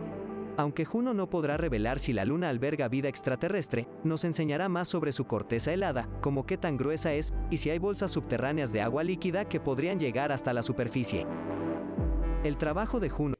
Aunque 0.56 0.84
Juno 0.84 1.14
no 1.14 1.30
podrá 1.30 1.56
revelar 1.56 2.00
si 2.00 2.12
la 2.12 2.24
Luna 2.24 2.48
alberga 2.48 2.88
vida 2.88 3.08
extraterrestre, 3.08 3.88
nos 4.02 4.24
enseñará 4.24 4.68
más 4.68 4.88
sobre 4.88 5.12
su 5.12 5.24
corteza 5.24 5.72
helada, 5.72 6.08
como 6.20 6.46
qué 6.46 6.58
tan 6.58 6.76
gruesa 6.76 7.12
es 7.12 7.32
y 7.50 7.58
si 7.58 7.70
hay 7.70 7.78
bolsas 7.78 8.10
subterráneas 8.10 8.72
de 8.72 8.82
agua 8.82 9.04
líquida 9.04 9.48
que 9.48 9.60
podrían 9.60 10.00
llegar 10.00 10.32
hasta 10.32 10.52
la 10.52 10.62
superficie. 10.62 11.26
El 12.42 12.56
trabajo 12.56 12.98
de 12.98 13.08
Juno 13.08 13.34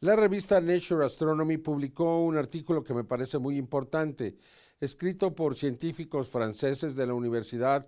la 0.00 0.14
revista 0.14 0.60
Nature 0.60 1.04
Astronomy 1.04 1.58
publicó 1.58 2.22
un 2.22 2.36
artículo 2.36 2.84
que 2.84 2.94
me 2.94 3.04
parece 3.04 3.38
muy 3.38 3.56
importante, 3.56 4.36
escrito 4.80 5.34
por 5.34 5.56
científicos 5.56 6.28
franceses 6.28 6.94
de 6.94 7.06
la 7.06 7.14
Universidad 7.14 7.86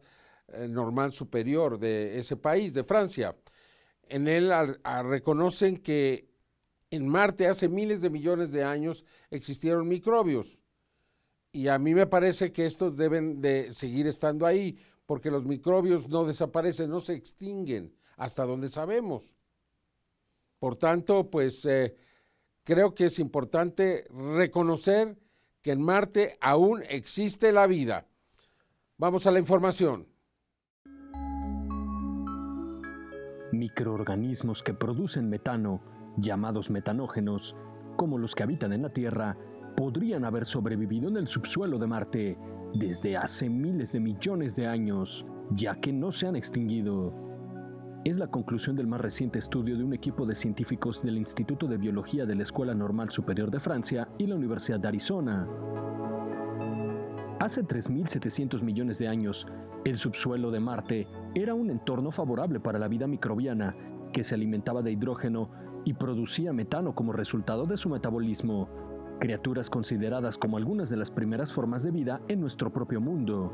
eh, 0.48 0.66
Normal 0.66 1.12
Superior 1.12 1.78
de 1.78 2.18
ese 2.18 2.36
país, 2.36 2.74
de 2.74 2.82
Francia. 2.82 3.36
En 4.08 4.26
él 4.26 4.52
reconocen 5.04 5.76
que 5.76 6.28
en 6.90 7.06
Marte 7.06 7.46
hace 7.46 7.68
miles 7.68 8.02
de 8.02 8.10
millones 8.10 8.50
de 8.50 8.64
años 8.64 9.04
existieron 9.30 9.86
microbios. 9.86 10.60
Y 11.52 11.68
a 11.68 11.78
mí 11.78 11.94
me 11.94 12.06
parece 12.06 12.50
que 12.50 12.66
estos 12.66 12.96
deben 12.96 13.40
de 13.40 13.72
seguir 13.72 14.08
estando 14.08 14.46
ahí, 14.46 14.76
porque 15.06 15.30
los 15.30 15.44
microbios 15.44 16.08
no 16.08 16.24
desaparecen, 16.24 16.90
no 16.90 17.00
se 17.00 17.14
extinguen, 17.14 17.94
hasta 18.16 18.44
donde 18.44 18.68
sabemos. 18.68 19.36
Por 20.60 20.76
tanto, 20.76 21.30
pues 21.30 21.64
eh, 21.64 21.96
creo 22.64 22.94
que 22.94 23.06
es 23.06 23.18
importante 23.18 24.04
reconocer 24.36 25.18
que 25.62 25.72
en 25.72 25.82
Marte 25.82 26.38
aún 26.40 26.82
existe 26.88 27.50
la 27.50 27.66
vida. 27.66 28.06
Vamos 28.98 29.26
a 29.26 29.30
la 29.30 29.38
información. 29.38 30.06
Microorganismos 33.52 34.62
que 34.62 34.74
producen 34.74 35.30
metano, 35.30 35.82
llamados 36.18 36.70
metanógenos, 36.70 37.56
como 37.96 38.18
los 38.18 38.34
que 38.34 38.42
habitan 38.42 38.74
en 38.74 38.82
la 38.82 38.92
Tierra, 38.92 39.36
podrían 39.76 40.26
haber 40.26 40.44
sobrevivido 40.44 41.08
en 41.08 41.16
el 41.16 41.26
subsuelo 41.26 41.78
de 41.78 41.86
Marte 41.86 42.38
desde 42.74 43.16
hace 43.16 43.48
miles 43.48 43.92
de 43.92 44.00
millones 44.00 44.56
de 44.56 44.66
años, 44.66 45.24
ya 45.52 45.80
que 45.80 45.92
no 45.92 46.12
se 46.12 46.26
han 46.26 46.36
extinguido 46.36 47.29
es 48.04 48.16
la 48.16 48.28
conclusión 48.28 48.76
del 48.76 48.86
más 48.86 49.00
reciente 49.00 49.38
estudio 49.38 49.76
de 49.76 49.84
un 49.84 49.92
equipo 49.92 50.24
de 50.24 50.34
científicos 50.34 51.02
del 51.02 51.18
Instituto 51.18 51.66
de 51.66 51.76
Biología 51.76 52.24
de 52.24 52.34
la 52.34 52.42
Escuela 52.42 52.74
Normal 52.74 53.10
Superior 53.10 53.50
de 53.50 53.60
Francia 53.60 54.08
y 54.16 54.26
la 54.26 54.36
Universidad 54.36 54.80
de 54.80 54.88
Arizona. 54.88 55.46
Hace 57.40 57.62
3.700 57.62 58.62
millones 58.62 58.98
de 58.98 59.08
años, 59.08 59.46
el 59.84 59.98
subsuelo 59.98 60.50
de 60.50 60.60
Marte 60.60 61.08
era 61.34 61.54
un 61.54 61.70
entorno 61.70 62.10
favorable 62.10 62.58
para 62.58 62.78
la 62.78 62.88
vida 62.88 63.06
microbiana, 63.06 63.76
que 64.12 64.24
se 64.24 64.34
alimentaba 64.34 64.82
de 64.82 64.92
hidrógeno 64.92 65.50
y 65.84 65.92
producía 65.92 66.52
metano 66.54 66.94
como 66.94 67.12
resultado 67.12 67.66
de 67.66 67.76
su 67.76 67.90
metabolismo, 67.90 68.68
criaturas 69.20 69.68
consideradas 69.68 70.38
como 70.38 70.56
algunas 70.56 70.88
de 70.88 70.96
las 70.96 71.10
primeras 71.10 71.52
formas 71.52 71.82
de 71.82 71.90
vida 71.90 72.22
en 72.28 72.40
nuestro 72.40 72.72
propio 72.72 73.00
mundo. 73.00 73.52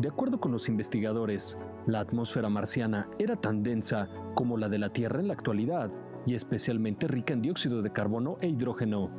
De 0.00 0.08
acuerdo 0.08 0.40
con 0.40 0.50
los 0.50 0.70
investigadores, 0.70 1.58
la 1.86 2.00
atmósfera 2.00 2.48
marciana 2.48 3.06
era 3.18 3.36
tan 3.36 3.62
densa 3.62 4.08
como 4.34 4.56
la 4.56 4.70
de 4.70 4.78
la 4.78 4.94
Tierra 4.94 5.20
en 5.20 5.28
la 5.28 5.34
actualidad 5.34 5.90
y 6.24 6.34
especialmente 6.34 7.06
rica 7.06 7.34
en 7.34 7.42
dióxido 7.42 7.82
de 7.82 7.92
carbono 7.92 8.38
e 8.40 8.48
hidrógeno. 8.48 9.10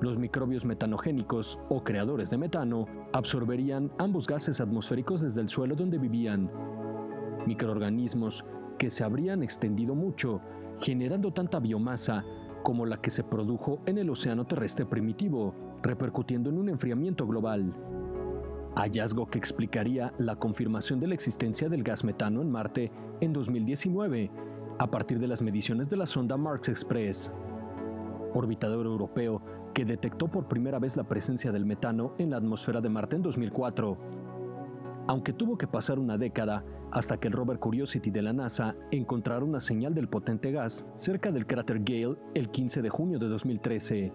Los 0.00 0.18
microbios 0.18 0.64
metanogénicos 0.64 1.58
o 1.68 1.82
creadores 1.82 2.30
de 2.30 2.38
metano 2.38 2.86
absorberían 3.12 3.90
ambos 3.98 4.28
gases 4.28 4.60
atmosféricos 4.60 5.20
desde 5.20 5.40
el 5.40 5.48
suelo 5.48 5.74
donde 5.74 5.98
vivían. 5.98 6.48
Microorganismos 7.44 8.44
que 8.78 8.88
se 8.88 9.02
habrían 9.02 9.42
extendido 9.42 9.96
mucho, 9.96 10.42
generando 10.80 11.32
tanta 11.32 11.58
biomasa 11.58 12.24
como 12.62 12.86
la 12.86 13.00
que 13.00 13.10
se 13.10 13.24
produjo 13.24 13.80
en 13.86 13.98
el 13.98 14.10
océano 14.10 14.46
terrestre 14.46 14.86
primitivo, 14.86 15.56
repercutiendo 15.82 16.50
en 16.50 16.58
un 16.58 16.68
enfriamiento 16.68 17.26
global 17.26 17.74
hallazgo 18.76 19.26
que 19.26 19.38
explicaría 19.38 20.12
la 20.18 20.36
confirmación 20.36 21.00
de 21.00 21.08
la 21.08 21.14
existencia 21.14 21.68
del 21.68 21.82
gas 21.82 22.04
metano 22.04 22.42
en 22.42 22.50
Marte 22.50 22.92
en 23.20 23.32
2019, 23.32 24.30
a 24.78 24.90
partir 24.90 25.18
de 25.18 25.26
las 25.26 25.40
mediciones 25.40 25.88
de 25.88 25.96
la 25.96 26.06
sonda 26.06 26.36
Mars 26.36 26.68
Express. 26.68 27.32
Orbitador 28.34 28.84
europeo 28.84 29.42
que 29.72 29.86
detectó 29.86 30.28
por 30.28 30.46
primera 30.46 30.78
vez 30.78 30.96
la 30.96 31.04
presencia 31.04 31.52
del 31.52 31.64
metano 31.64 32.14
en 32.18 32.30
la 32.30 32.36
atmósfera 32.36 32.80
de 32.82 32.90
Marte 32.90 33.16
en 33.16 33.22
2004. 33.22 33.98
Aunque 35.08 35.32
tuvo 35.32 35.56
que 35.56 35.66
pasar 35.66 35.98
una 35.98 36.18
década 36.18 36.64
hasta 36.92 37.18
que 37.18 37.28
el 37.28 37.34
rover 37.34 37.58
Curiosity 37.58 38.10
de 38.10 38.22
la 38.22 38.32
NASA 38.32 38.74
encontrara 38.90 39.44
una 39.44 39.60
señal 39.60 39.94
del 39.94 40.08
potente 40.08 40.50
gas 40.50 40.86
cerca 40.94 41.32
del 41.32 41.46
cráter 41.46 41.80
Gale 41.80 42.16
el 42.34 42.50
15 42.50 42.82
de 42.82 42.90
junio 42.90 43.18
de 43.18 43.28
2013. 43.28 44.12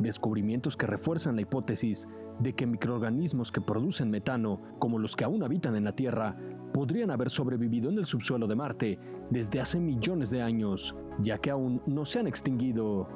Descubrimientos 0.00 0.78
que 0.78 0.86
refuerzan 0.86 1.36
la 1.36 1.42
hipótesis 1.42 2.08
de 2.38 2.54
que 2.54 2.66
microorganismos 2.66 3.52
que 3.52 3.60
producen 3.60 4.10
metano, 4.10 4.60
como 4.78 4.98
los 4.98 5.14
que 5.14 5.24
aún 5.24 5.42
habitan 5.42 5.76
en 5.76 5.84
la 5.84 5.94
Tierra, 5.94 6.36
podrían 6.72 7.10
haber 7.10 7.28
sobrevivido 7.28 7.90
en 7.90 7.98
el 7.98 8.06
subsuelo 8.06 8.46
de 8.46 8.56
Marte 8.56 8.98
desde 9.28 9.60
hace 9.60 9.78
millones 9.78 10.30
de 10.30 10.40
años, 10.40 10.96
ya 11.20 11.36
que 11.36 11.50
aún 11.50 11.82
no 11.86 12.06
se 12.06 12.18
han 12.18 12.26
extinguido. 12.26 13.08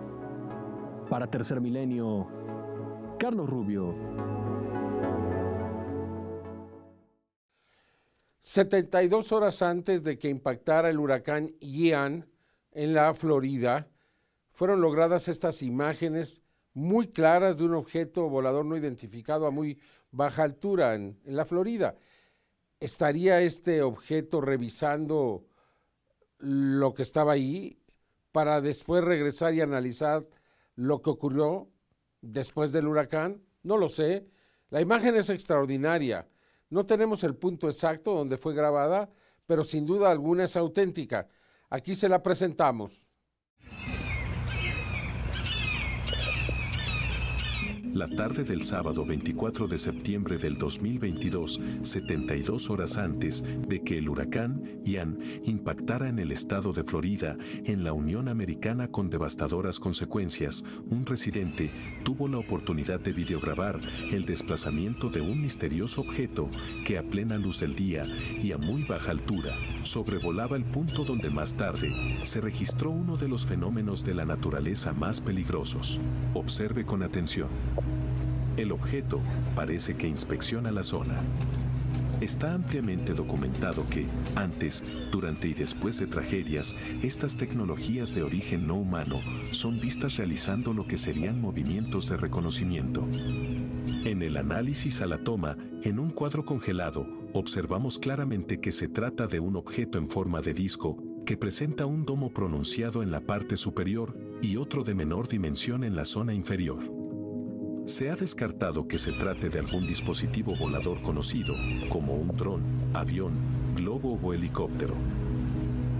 Para 1.08 1.30
Tercer 1.30 1.60
Milenio, 1.60 2.26
Carlos 3.18 3.48
Rubio. 3.48 3.94
72 8.42 9.32
horas 9.32 9.62
antes 9.62 10.04
de 10.04 10.18
que 10.18 10.28
impactara 10.28 10.90
el 10.90 10.98
huracán 10.98 11.50
Ian 11.60 12.28
en 12.72 12.92
la 12.92 13.14
Florida, 13.14 13.88
fueron 14.50 14.82
logradas 14.82 15.28
estas 15.28 15.62
imágenes 15.62 16.43
muy 16.74 17.08
claras 17.08 17.56
de 17.56 17.64
un 17.64 17.74
objeto 17.74 18.28
volador 18.28 18.64
no 18.64 18.76
identificado 18.76 19.46
a 19.46 19.50
muy 19.50 19.78
baja 20.10 20.42
altura 20.42 20.94
en, 20.94 21.18
la 21.24 21.44
Florida. 21.44 21.96
¿Estaría 22.80 23.40
este 23.40 23.82
objeto 23.82 24.40
revisando 24.40 25.46
lo 26.38 26.92
que 26.92 27.02
estaba 27.02 27.32
ahí 27.32 27.78
para 28.32 28.60
después 28.60 29.02
regresar 29.04 29.54
y 29.54 29.60
analizar 29.60 30.26
lo 30.74 31.00
que 31.00 31.10
ocurrió 31.10 31.70
después 32.20 32.72
del 32.72 32.88
huracán? 32.88 33.40
No 33.62 33.78
lo 33.78 33.88
sé. 33.88 34.26
La 34.70 34.80
imagen 34.80 35.14
es 35.14 35.30
extraordinaria. 35.30 36.28
No 36.70 36.84
tenemos 36.84 37.22
el 37.22 37.36
punto 37.36 37.68
exacto 37.68 38.12
donde 38.12 38.36
fue 38.36 38.52
grabada, 38.52 39.08
pero 39.46 39.62
sin 39.62 39.86
duda 39.86 40.10
alguna 40.10 40.44
es 40.44 40.56
auténtica. 40.56 41.28
Aquí 41.70 41.94
se 41.94 42.08
la 42.08 42.22
presentamos. 42.22 43.08
La 47.94 48.08
tarde 48.08 48.42
del 48.42 48.64
sábado 48.64 49.06
24 49.06 49.68
de 49.68 49.78
septiembre 49.78 50.36
del 50.36 50.58
2022, 50.58 51.60
72 51.82 52.68
horas 52.68 52.96
antes 52.96 53.44
de 53.68 53.84
que 53.84 53.98
el 53.98 54.08
huracán 54.08 54.80
Ian 54.84 55.20
impactara 55.44 56.08
en 56.08 56.18
el 56.18 56.32
estado 56.32 56.72
de 56.72 56.82
Florida, 56.82 57.36
en 57.64 57.84
la 57.84 57.92
Unión 57.92 58.28
Americana 58.28 58.88
con 58.88 59.10
devastadoras 59.10 59.78
consecuencias, 59.78 60.64
un 60.90 61.06
residente 61.06 61.70
tuvo 62.02 62.26
la 62.26 62.38
oportunidad 62.38 62.98
de 62.98 63.12
videograbar 63.12 63.80
el 64.10 64.26
desplazamiento 64.26 65.08
de 65.08 65.20
un 65.20 65.40
misterioso 65.40 66.00
objeto 66.00 66.50
que 66.84 66.98
a 66.98 67.04
plena 67.04 67.38
luz 67.38 67.60
del 67.60 67.76
día 67.76 68.02
y 68.42 68.50
a 68.50 68.58
muy 68.58 68.82
baja 68.82 69.12
altura 69.12 69.52
sobrevolaba 69.84 70.56
el 70.56 70.64
punto 70.64 71.04
donde 71.04 71.30
más 71.30 71.54
tarde 71.54 71.92
se 72.24 72.40
registró 72.40 72.90
uno 72.90 73.16
de 73.16 73.28
los 73.28 73.46
fenómenos 73.46 74.04
de 74.04 74.14
la 74.14 74.24
naturaleza 74.24 74.92
más 74.92 75.20
peligrosos. 75.20 76.00
Observe 76.34 76.84
con 76.84 77.04
atención. 77.04 77.50
El 78.56 78.70
objeto 78.70 79.20
parece 79.56 79.96
que 79.96 80.06
inspecciona 80.06 80.70
la 80.70 80.84
zona. 80.84 81.20
Está 82.20 82.54
ampliamente 82.54 83.12
documentado 83.12 83.84
que, 83.90 84.06
antes, 84.36 84.84
durante 85.10 85.48
y 85.48 85.54
después 85.54 85.98
de 85.98 86.06
tragedias, 86.06 86.76
estas 87.02 87.36
tecnologías 87.36 88.14
de 88.14 88.22
origen 88.22 88.68
no 88.68 88.76
humano 88.76 89.20
son 89.50 89.80
vistas 89.80 90.16
realizando 90.18 90.72
lo 90.72 90.86
que 90.86 90.96
serían 90.96 91.40
movimientos 91.40 92.08
de 92.08 92.16
reconocimiento. 92.16 93.06
En 94.04 94.22
el 94.22 94.36
análisis 94.36 95.00
a 95.02 95.06
la 95.06 95.18
toma, 95.18 95.56
en 95.82 95.98
un 95.98 96.10
cuadro 96.10 96.44
congelado, 96.44 97.08
observamos 97.32 97.98
claramente 97.98 98.60
que 98.60 98.70
se 98.70 98.86
trata 98.86 99.26
de 99.26 99.40
un 99.40 99.56
objeto 99.56 99.98
en 99.98 100.08
forma 100.08 100.40
de 100.40 100.54
disco 100.54 100.96
que 101.26 101.36
presenta 101.36 101.86
un 101.86 102.06
domo 102.06 102.32
pronunciado 102.32 103.02
en 103.02 103.10
la 103.10 103.20
parte 103.20 103.56
superior 103.56 104.16
y 104.40 104.56
otro 104.56 104.84
de 104.84 104.94
menor 104.94 105.26
dimensión 105.26 105.82
en 105.82 105.96
la 105.96 106.04
zona 106.04 106.32
inferior. 106.32 107.03
Se 107.84 108.10
ha 108.10 108.16
descartado 108.16 108.88
que 108.88 108.96
se 108.96 109.12
trate 109.12 109.50
de 109.50 109.58
algún 109.58 109.86
dispositivo 109.86 110.54
volador 110.58 111.02
conocido, 111.02 111.54
como 111.90 112.14
un 112.14 112.34
dron, 112.34 112.62
avión, 112.94 113.34
globo 113.76 114.18
o 114.22 114.32
helicóptero. 114.32 114.94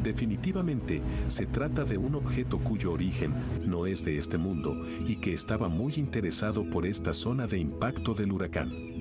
Definitivamente 0.03 1.03
se 1.26 1.45
trata 1.45 1.85
de 1.85 1.99
un 1.99 2.14
objeto 2.14 2.59
cuyo 2.59 2.93
origen 2.93 3.35
no 3.67 3.87
es 3.87 4.03
de 4.03 4.17
este 4.17 4.38
mundo 4.38 4.75
y 5.07 5.17
que 5.17 5.35
estaba 5.35 5.69
muy 5.69 5.93
interesado 5.97 6.69
por 6.71 6.87
esta 6.87 7.12
zona 7.12 7.47
de 7.47 7.59
impacto 7.59 8.14
del 8.14 8.33
huracán. 8.33 8.93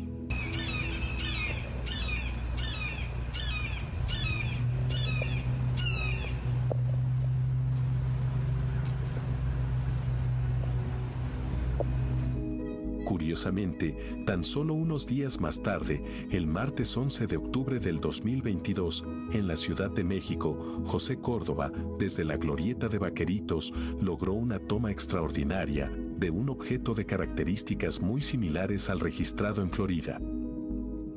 Curiosamente, 13.43 14.23
tan 14.25 14.41
solo 14.45 14.73
unos 14.73 15.05
días 15.05 15.41
más 15.41 15.61
tarde, 15.61 16.01
el 16.31 16.47
martes 16.47 16.95
11 16.95 17.27
de 17.27 17.35
octubre 17.35 17.77
del 17.77 17.99
2022, 17.99 19.03
en 19.33 19.47
la 19.47 19.57
Ciudad 19.57 19.91
de 19.91 20.05
México, 20.05 20.81
José 20.85 21.17
Córdoba, 21.17 21.69
desde 21.99 22.23
la 22.23 22.37
glorieta 22.37 22.87
de 22.87 22.99
Vaqueritos, 22.99 23.73
logró 24.01 24.31
una 24.31 24.59
toma 24.59 24.91
extraordinaria 24.91 25.91
de 26.15 26.29
un 26.29 26.47
objeto 26.47 26.93
de 26.93 27.05
características 27.05 27.99
muy 27.99 28.21
similares 28.21 28.89
al 28.89 29.01
registrado 29.01 29.61
en 29.61 29.71
Florida. 29.71 30.21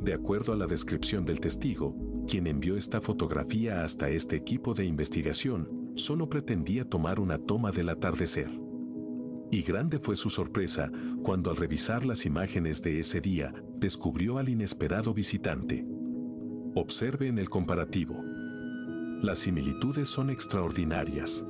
De 0.01 0.13
acuerdo 0.13 0.53
a 0.53 0.57
la 0.57 0.67
descripción 0.67 1.25
del 1.25 1.39
testigo, 1.39 1.95
quien 2.27 2.49
envió 2.49 2.77
esta 2.77 3.01
fotografía 3.01 3.85
hasta 3.85 4.09
este 4.09 4.35
equipo 4.35 4.75
de 4.75 4.85
investigación, 4.85 5.93
solo 5.95 6.29
pretendía 6.29 6.85
tomar 6.85 7.21
una 7.21 7.39
toma 7.39 7.71
del 7.71 7.89
atardecer. 7.89 8.66
Y 9.51 9.63
grande 9.63 9.99
fue 9.99 10.17
su 10.17 10.29
sorpresa 10.29 10.91
cuando 11.23 11.51
al 11.51 11.57
revisar 11.57 12.05
las 12.05 12.27
imágenes 12.27 12.83
de 12.83 12.99
ese 12.99 13.21
día 13.21 13.55
descubrió 13.77 14.39
al 14.39 14.49
inesperado 14.49 15.15
visitante. 15.15 15.87
Observe 16.75 17.29
en 17.29 17.39
el 17.39 17.49
comparativo. 17.49 18.21
Las 19.23 19.39
similitudes 19.39 20.09
son 20.09 20.31
extraordinarias. 20.31 21.47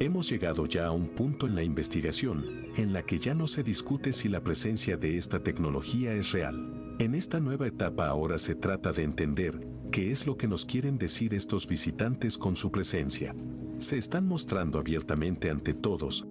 Hemos 0.00 0.28
llegado 0.28 0.66
ya 0.66 0.86
a 0.86 0.90
un 0.90 1.08
punto 1.08 1.46
en 1.46 1.54
la 1.54 1.62
investigación 1.62 2.44
en 2.76 2.92
la 2.92 3.04
que 3.04 3.18
ya 3.18 3.34
no 3.34 3.46
se 3.46 3.62
discute 3.62 4.12
si 4.12 4.28
la 4.28 4.42
presencia 4.42 4.96
de 4.96 5.16
esta 5.16 5.40
tecnología 5.40 6.14
es 6.14 6.32
real. 6.32 6.96
En 6.98 7.14
esta 7.14 7.38
nueva 7.38 7.68
etapa 7.68 8.08
ahora 8.08 8.38
se 8.38 8.56
trata 8.56 8.92
de 8.92 9.04
entender 9.04 9.68
qué 9.92 10.10
es 10.10 10.26
lo 10.26 10.36
que 10.36 10.48
nos 10.48 10.64
quieren 10.64 10.98
decir 10.98 11.32
estos 11.34 11.68
visitantes 11.68 12.36
con 12.38 12.56
su 12.56 12.72
presencia. 12.72 13.36
Se 13.78 13.96
están 13.96 14.26
mostrando 14.26 14.78
abiertamente 14.78 15.50
ante 15.50 15.74
todos 15.74 16.26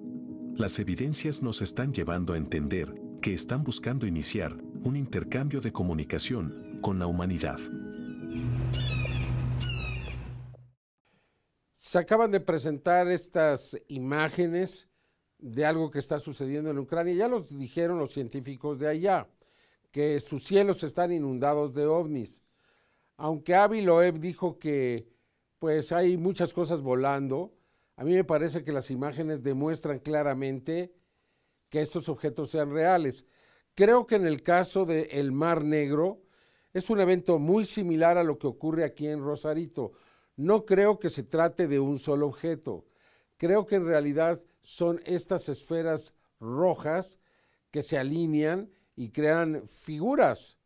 las 0.55 0.77
evidencias 0.77 1.41
nos 1.41 1.61
están 1.61 1.93
llevando 1.93 2.33
a 2.33 2.37
entender 2.37 2.93
que 3.21 3.33
están 3.33 3.63
buscando 3.63 4.05
iniciar 4.05 4.55
un 4.83 4.95
intercambio 4.95 5.61
de 5.61 5.71
comunicación 5.71 6.79
con 6.81 6.99
la 6.99 7.07
humanidad. 7.07 7.57
Se 11.75 11.97
acaban 11.97 12.29
de 12.29 12.39
presentar 12.39 13.07
estas 13.07 13.77
imágenes 13.87 14.87
de 15.39 15.65
algo 15.65 15.89
que 15.89 15.99
está 15.99 16.19
sucediendo 16.19 16.69
en 16.69 16.77
Ucrania. 16.77 17.15
Ya 17.15 17.27
los 17.27 17.57
dijeron 17.57 17.97
los 17.97 18.11
científicos 18.11 18.79
de 18.79 18.87
allá, 18.87 19.27
que 19.91 20.19
sus 20.19 20.43
cielos 20.43 20.83
están 20.83 21.11
inundados 21.11 21.73
de 21.73 21.85
ovnis. 21.87 22.43
Aunque 23.17 23.55
Avi 23.55 23.81
Loeb 23.81 24.19
dijo 24.19 24.59
que 24.59 25.07
pues 25.57 25.91
hay 25.91 26.17
muchas 26.17 26.53
cosas 26.53 26.81
volando, 26.81 27.53
a 27.95 28.03
mí 28.03 28.13
me 28.13 28.23
parece 28.23 28.63
que 28.63 28.71
las 28.71 28.89
imágenes 28.89 29.43
demuestran 29.43 29.99
claramente 29.99 30.93
que 31.69 31.81
estos 31.81 32.09
objetos 32.09 32.49
sean 32.49 32.71
reales. 32.71 33.25
Creo 33.75 34.05
que 34.05 34.15
en 34.15 34.25
el 34.25 34.43
caso 34.43 34.85
del 34.85 35.31
Mar 35.31 35.63
Negro 35.63 36.21
es 36.73 36.89
un 36.89 36.99
evento 36.99 37.37
muy 37.39 37.65
similar 37.65 38.17
a 38.17 38.23
lo 38.23 38.37
que 38.39 38.47
ocurre 38.47 38.83
aquí 38.83 39.07
en 39.07 39.23
Rosarito. 39.23 39.93
No 40.35 40.65
creo 40.65 40.99
que 40.99 41.09
se 41.09 41.23
trate 41.23 41.67
de 41.67 41.79
un 41.79 41.99
solo 41.99 42.27
objeto. 42.27 42.85
Creo 43.37 43.65
que 43.65 43.75
en 43.75 43.85
realidad 43.85 44.41
son 44.61 44.99
estas 45.05 45.49
esferas 45.49 46.15
rojas 46.39 47.19
que 47.69 47.81
se 47.81 47.97
alinean 47.97 48.71
y 48.95 49.09
crean 49.09 49.67
figuras. 49.67 50.57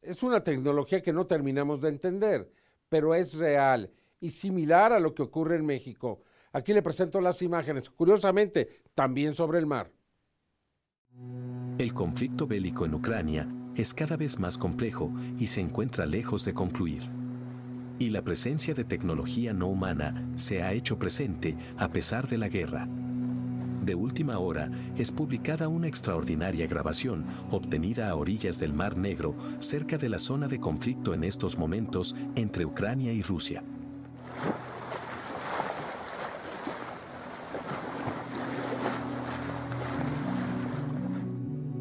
Es 0.00 0.22
una 0.22 0.42
tecnología 0.42 1.02
que 1.02 1.12
no 1.12 1.26
terminamos 1.26 1.80
de 1.80 1.88
entender, 1.88 2.50
pero 2.88 3.14
es 3.14 3.34
real 3.34 3.90
y 4.20 4.30
similar 4.30 4.92
a 4.92 5.00
lo 5.00 5.14
que 5.14 5.22
ocurre 5.22 5.56
en 5.56 5.66
México. 5.66 6.22
Aquí 6.52 6.72
le 6.72 6.82
presento 6.82 7.20
las 7.20 7.42
imágenes, 7.42 7.90
curiosamente, 7.90 8.68
también 8.94 9.34
sobre 9.34 9.58
el 9.58 9.66
mar. 9.66 9.90
El 11.78 11.94
conflicto 11.94 12.46
bélico 12.46 12.86
en 12.86 12.94
Ucrania 12.94 13.48
es 13.76 13.94
cada 13.94 14.16
vez 14.16 14.38
más 14.38 14.58
complejo 14.58 15.12
y 15.38 15.46
se 15.46 15.60
encuentra 15.60 16.06
lejos 16.06 16.44
de 16.44 16.54
concluir. 16.54 17.02
Y 17.98 18.10
la 18.10 18.22
presencia 18.22 18.74
de 18.74 18.84
tecnología 18.84 19.52
no 19.52 19.68
humana 19.68 20.28
se 20.36 20.62
ha 20.62 20.72
hecho 20.72 20.98
presente 20.98 21.56
a 21.76 21.88
pesar 21.88 22.28
de 22.28 22.38
la 22.38 22.48
guerra. 22.48 22.88
De 23.84 23.94
última 23.94 24.38
hora 24.38 24.70
es 24.96 25.10
publicada 25.10 25.68
una 25.68 25.88
extraordinaria 25.88 26.66
grabación 26.66 27.24
obtenida 27.50 28.10
a 28.10 28.16
orillas 28.16 28.58
del 28.58 28.72
Mar 28.72 28.96
Negro, 28.96 29.34
cerca 29.60 29.98
de 29.98 30.08
la 30.08 30.18
zona 30.18 30.48
de 30.48 30.60
conflicto 30.60 31.14
en 31.14 31.24
estos 31.24 31.58
momentos 31.58 32.14
entre 32.34 32.66
Ucrania 32.66 33.12
y 33.12 33.22
Rusia. 33.22 33.62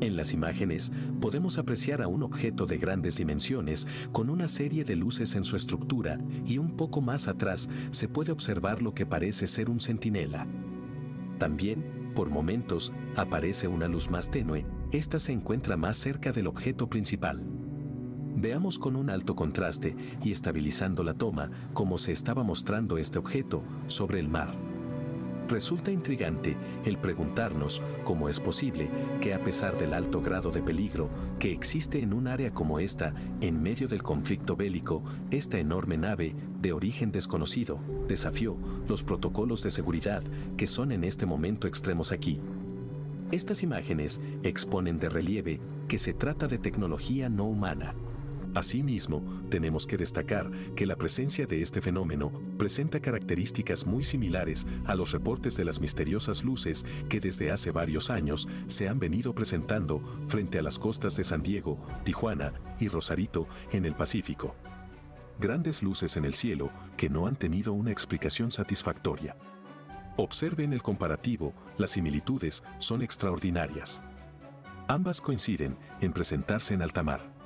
En 0.07 0.15
las 0.15 0.31
imágenes 0.31 0.93
podemos 1.19 1.57
apreciar 1.57 2.01
a 2.01 2.07
un 2.07 2.23
objeto 2.23 2.65
de 2.65 2.77
grandes 2.77 3.17
dimensiones 3.17 3.85
con 4.13 4.29
una 4.29 4.47
serie 4.47 4.85
de 4.85 4.95
luces 4.95 5.35
en 5.35 5.43
su 5.43 5.57
estructura 5.57 6.17
y 6.45 6.59
un 6.59 6.77
poco 6.77 7.01
más 7.01 7.27
atrás 7.27 7.67
se 7.91 8.07
puede 8.07 8.31
observar 8.31 8.81
lo 8.81 8.93
que 8.93 9.05
parece 9.05 9.47
ser 9.47 9.69
un 9.69 9.81
centinela. 9.81 10.47
También, 11.39 12.13
por 12.15 12.29
momentos, 12.29 12.93
aparece 13.17 13.67
una 13.67 13.89
luz 13.89 14.09
más 14.09 14.31
tenue, 14.31 14.65
esta 14.93 15.19
se 15.19 15.33
encuentra 15.33 15.75
más 15.75 15.97
cerca 15.97 16.31
del 16.31 16.47
objeto 16.47 16.87
principal. 16.87 17.43
Veamos 18.33 18.79
con 18.79 18.95
un 18.95 19.09
alto 19.09 19.35
contraste 19.35 19.93
y 20.23 20.31
estabilizando 20.31 21.03
la 21.03 21.15
toma 21.15 21.51
cómo 21.73 21.97
se 21.97 22.13
estaba 22.13 22.43
mostrando 22.43 22.97
este 22.97 23.19
objeto 23.19 23.61
sobre 23.87 24.21
el 24.21 24.29
mar. 24.29 24.66
Resulta 25.47 25.91
intrigante 25.91 26.57
el 26.83 26.97
preguntarnos 26.97 27.81
cómo 28.03 28.27
es 28.27 28.39
posible 28.39 28.89
que 29.21 29.33
a 29.33 29.41
pesar 29.41 29.77
del 29.77 29.93
alto 29.93 30.21
grado 30.21 30.51
de 30.51 30.61
peligro 30.61 31.09
que 31.39 31.53
existe 31.53 32.01
en 32.01 32.13
un 32.13 32.27
área 32.27 32.53
como 32.53 32.79
esta, 32.79 33.13
en 33.39 33.63
medio 33.63 33.87
del 33.87 34.03
conflicto 34.03 34.57
bélico, 34.57 35.03
esta 35.31 35.57
enorme 35.57 35.97
nave, 35.97 36.35
de 36.59 36.73
origen 36.73 37.11
desconocido, 37.11 37.79
desafió 38.09 38.57
los 38.89 39.03
protocolos 39.03 39.63
de 39.63 39.71
seguridad 39.71 40.21
que 40.57 40.67
son 40.67 40.91
en 40.91 41.05
este 41.05 41.25
momento 41.25 41.67
extremos 41.67 42.11
aquí. 42.11 42.41
Estas 43.31 43.63
imágenes 43.63 44.19
exponen 44.43 44.99
de 44.99 45.07
relieve 45.07 45.61
que 45.87 45.97
se 45.97 46.13
trata 46.13 46.47
de 46.47 46.57
tecnología 46.57 47.29
no 47.29 47.45
humana 47.45 47.95
Asimismo, 48.57 49.21
tenemos 49.51 49.85
que 49.85 49.97
destacar 49.97 50.49
que 50.75 50.87
la 50.87 50.95
presencia 50.95 51.45
de 51.45 51.61
este 51.61 51.79
fenómeno 51.79 52.31
presenta 52.57 52.99
características 52.99 53.85
muy 53.85 54.01
similares 54.01 54.65
a 54.87 54.95
los 54.95 55.11
reportes 55.11 55.55
de 55.55 55.63
las 55.63 55.79
misteriosas 55.79 56.43
luces 56.43 56.83
que 57.07 57.19
desde 57.19 57.51
hace 57.51 57.69
varios 57.69 58.09
años 58.09 58.47
se 58.65 58.89
han 58.89 58.97
venido 58.97 59.35
presentando 59.35 60.01
frente 60.27 60.57
a 60.57 60.63
las 60.63 60.79
costas 60.79 61.15
de 61.15 61.23
San 61.23 61.43
Diego, 61.43 61.77
Tijuana 62.03 62.51
y 62.79 62.87
Rosarito 62.87 63.47
en 63.71 63.85
el 63.85 63.93
Pacífico. 63.93 64.55
Grandes 65.39 65.83
luces 65.83 66.17
en 66.17 66.25
el 66.25 66.33
cielo 66.33 66.71
que 66.97 67.09
no 67.09 67.27
han 67.27 67.35
tenido 67.35 67.73
una 67.73 67.91
explicación 67.91 68.49
satisfactoria. 68.49 69.37
Observe 70.15 70.63
en 70.63 70.73
el 70.73 70.81
comparativo, 70.81 71.53
las 71.77 71.91
similitudes 71.91 72.63
son 72.79 73.03
extraordinarias. 73.03 74.01
Ambas 74.87 75.21
coinciden 75.21 75.77
en 76.01 76.11
presentarse 76.11 76.73
en 76.73 76.81
alta 76.81 77.03
mar. 77.03 77.36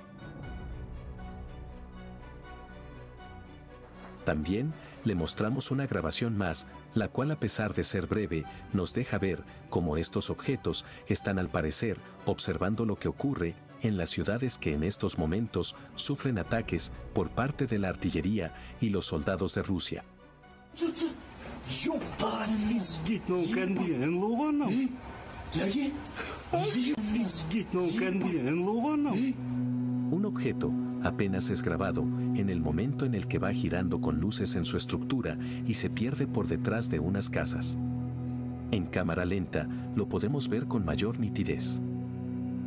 También 4.32 4.74
le 5.04 5.14
mostramos 5.14 5.72
una 5.72 5.88
grabación 5.88 6.38
más, 6.38 6.66
la 6.94 7.10
cual 7.10 7.32
a 7.32 7.36
pesar 7.36 7.76
de 7.76 7.84
ser 7.84 8.08
breve, 8.08 8.46
nos 8.72 8.94
deja 8.94 9.18
ver 9.18 9.44
cómo 9.70 9.98
estos 9.98 10.30
objetos 10.30 10.86
están 11.10 11.38
al 11.38 11.50
parecer 11.50 11.98
observando 12.26 12.86
lo 12.86 12.96
que 12.96 13.10
ocurre 13.10 13.56
en 13.82 13.98
las 13.98 14.10
ciudades 14.10 14.58
que 14.58 14.74
en 14.74 14.84
estos 14.84 15.18
momentos 15.18 15.76
sufren 15.96 16.38
ataques 16.38 16.94
por 17.14 17.30
parte 17.30 17.68
de 17.68 17.78
la 17.78 17.90
artillería 17.90 18.56
y 18.80 18.90
los 18.90 19.06
soldados 19.06 19.54
de 19.54 19.64
Rusia. 19.64 20.06
Un 30.12 30.26
objeto 30.26 30.72
apenas 31.04 31.50
es 31.50 31.62
grabado 31.62 32.06
en 32.36 32.50
el 32.50 32.62
momento 32.62 33.06
en 33.06 33.14
el 33.14 33.28
que 33.28 33.40
va 33.40 33.52
girando 33.54 34.02
con 34.02 34.20
luces 34.20 34.56
en 34.56 34.66
su 34.66 34.78
estructura 34.78 35.38
y 35.66 35.76
se 35.76 35.90
pierde 35.90 36.28
por 36.28 36.48
detrás 36.48 36.90
de 36.90 37.00
unas 37.00 37.30
casas. 37.30 37.78
En 38.72 38.86
cámara 38.86 39.26
lenta 39.26 39.68
lo 39.96 40.08
podemos 40.08 40.48
ver 40.48 40.66
con 40.66 40.86
mayor 40.86 41.20
nitidez. 41.20 41.82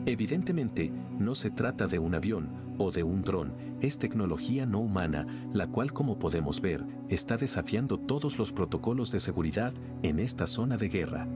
Evidentemente, 0.06 0.92
no 1.18 1.34
se 1.34 1.50
trata 1.50 1.86
de 1.86 1.98
un 1.98 2.14
avión 2.14 2.48
o 2.76 2.90
de 2.90 3.02
un 3.02 3.22
dron, 3.22 3.52
es 3.80 3.98
tecnología 3.98 4.66
no 4.66 4.80
humana, 4.80 5.26
la 5.52 5.66
cual 5.66 5.92
como 5.92 6.18
podemos 6.18 6.60
ver, 6.60 6.84
está 7.08 7.36
desafiando 7.36 7.98
todos 7.98 8.38
los 8.38 8.52
protocolos 8.52 9.10
de 9.12 9.20
seguridad 9.20 9.72
en 10.02 10.18
esta 10.18 10.46
zona 10.46 10.76
de 10.76 10.88
guerra. 10.88 11.26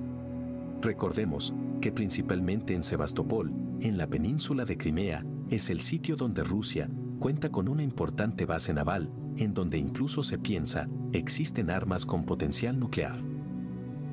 Recordemos 0.82 1.54
que 1.80 1.92
principalmente 1.92 2.74
en 2.74 2.84
Sebastopol, 2.84 3.52
en 3.80 3.96
la 3.96 4.06
península 4.06 4.64
de 4.64 4.76
Crimea, 4.76 5.24
es 5.50 5.70
el 5.70 5.80
sitio 5.80 6.16
donde 6.16 6.44
Rusia 6.44 6.90
cuenta 7.18 7.50
con 7.50 7.68
una 7.68 7.82
importante 7.82 8.46
base 8.46 8.72
naval, 8.72 9.10
en 9.36 9.54
donde 9.54 9.78
incluso 9.78 10.22
se 10.22 10.38
piensa 10.38 10.88
existen 11.12 11.70
armas 11.70 12.06
con 12.06 12.24
potencial 12.24 12.78
nuclear. 12.78 13.22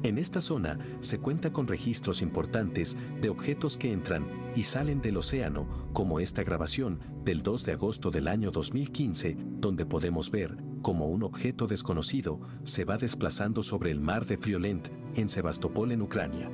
En 0.04 0.20
esta 0.20 0.40
zona 0.40 0.78
se 1.00 1.18
cuenta 1.18 1.52
con 1.52 1.68
registros 1.68 2.22
importantes 2.22 2.96
de 3.22 3.30
objetos 3.30 3.76
que 3.76 3.92
entran 3.92 4.28
y 4.56 4.64
salen 4.64 5.02
del 5.02 5.18
océano, 5.18 5.90
como 5.94 6.20
esta 6.20 6.44
grabación 6.44 7.00
del 7.24 7.42
2 7.42 7.66
de 7.66 7.72
agosto 7.72 8.12
del 8.12 8.28
año 8.28 8.52
2015, 8.52 9.36
donde 9.60 9.86
podemos 9.86 10.30
ver 10.30 10.58
cómo 10.84 11.08
un 11.08 11.24
objeto 11.24 11.66
desconocido 11.66 12.40
se 12.62 12.86
va 12.86 12.98
desplazando 12.98 13.64
sobre 13.64 13.90
el 13.90 14.00
mar 14.00 14.28
de 14.28 14.38
Friolent 14.38 14.90
en 15.16 15.28
Sebastopol 15.28 15.92
en 15.92 16.04
Ucrania. 16.04 16.52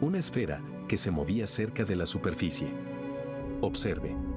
Una 0.00 0.18
esfera 0.18 0.60
que 0.88 0.96
se 0.96 1.12
movía 1.12 1.46
cerca 1.46 1.84
de 1.84 1.94
la 1.94 2.06
superficie. 2.06 2.72
Observe. 3.60 4.35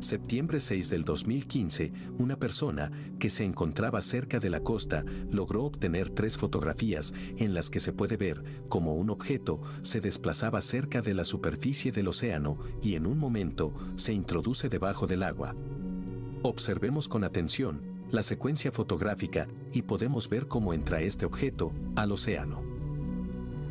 Septiembre 0.00 0.60
6 0.60 0.90
del 0.90 1.04
2015, 1.04 1.92
una 2.18 2.36
persona 2.36 2.92
que 3.18 3.30
se 3.30 3.44
encontraba 3.44 4.00
cerca 4.00 4.38
de 4.38 4.48
la 4.48 4.60
costa 4.60 5.04
logró 5.32 5.64
obtener 5.64 6.10
tres 6.10 6.38
fotografías 6.38 7.12
en 7.36 7.52
las 7.52 7.68
que 7.68 7.80
se 7.80 7.92
puede 7.92 8.16
ver 8.16 8.44
cómo 8.68 8.94
un 8.94 9.10
objeto 9.10 9.60
se 9.82 10.00
desplazaba 10.00 10.62
cerca 10.62 11.02
de 11.02 11.14
la 11.14 11.24
superficie 11.24 11.90
del 11.90 12.08
océano 12.08 12.58
y 12.80 12.94
en 12.94 13.06
un 13.06 13.18
momento 13.18 13.74
se 13.96 14.12
introduce 14.12 14.68
debajo 14.68 15.08
del 15.08 15.24
agua. 15.24 15.56
Observemos 16.42 17.08
con 17.08 17.24
atención 17.24 17.80
la 18.12 18.22
secuencia 18.22 18.70
fotográfica 18.70 19.48
y 19.72 19.82
podemos 19.82 20.28
ver 20.28 20.46
cómo 20.46 20.74
entra 20.74 21.00
este 21.00 21.26
objeto 21.26 21.72
al 21.96 22.12
océano. 22.12 22.67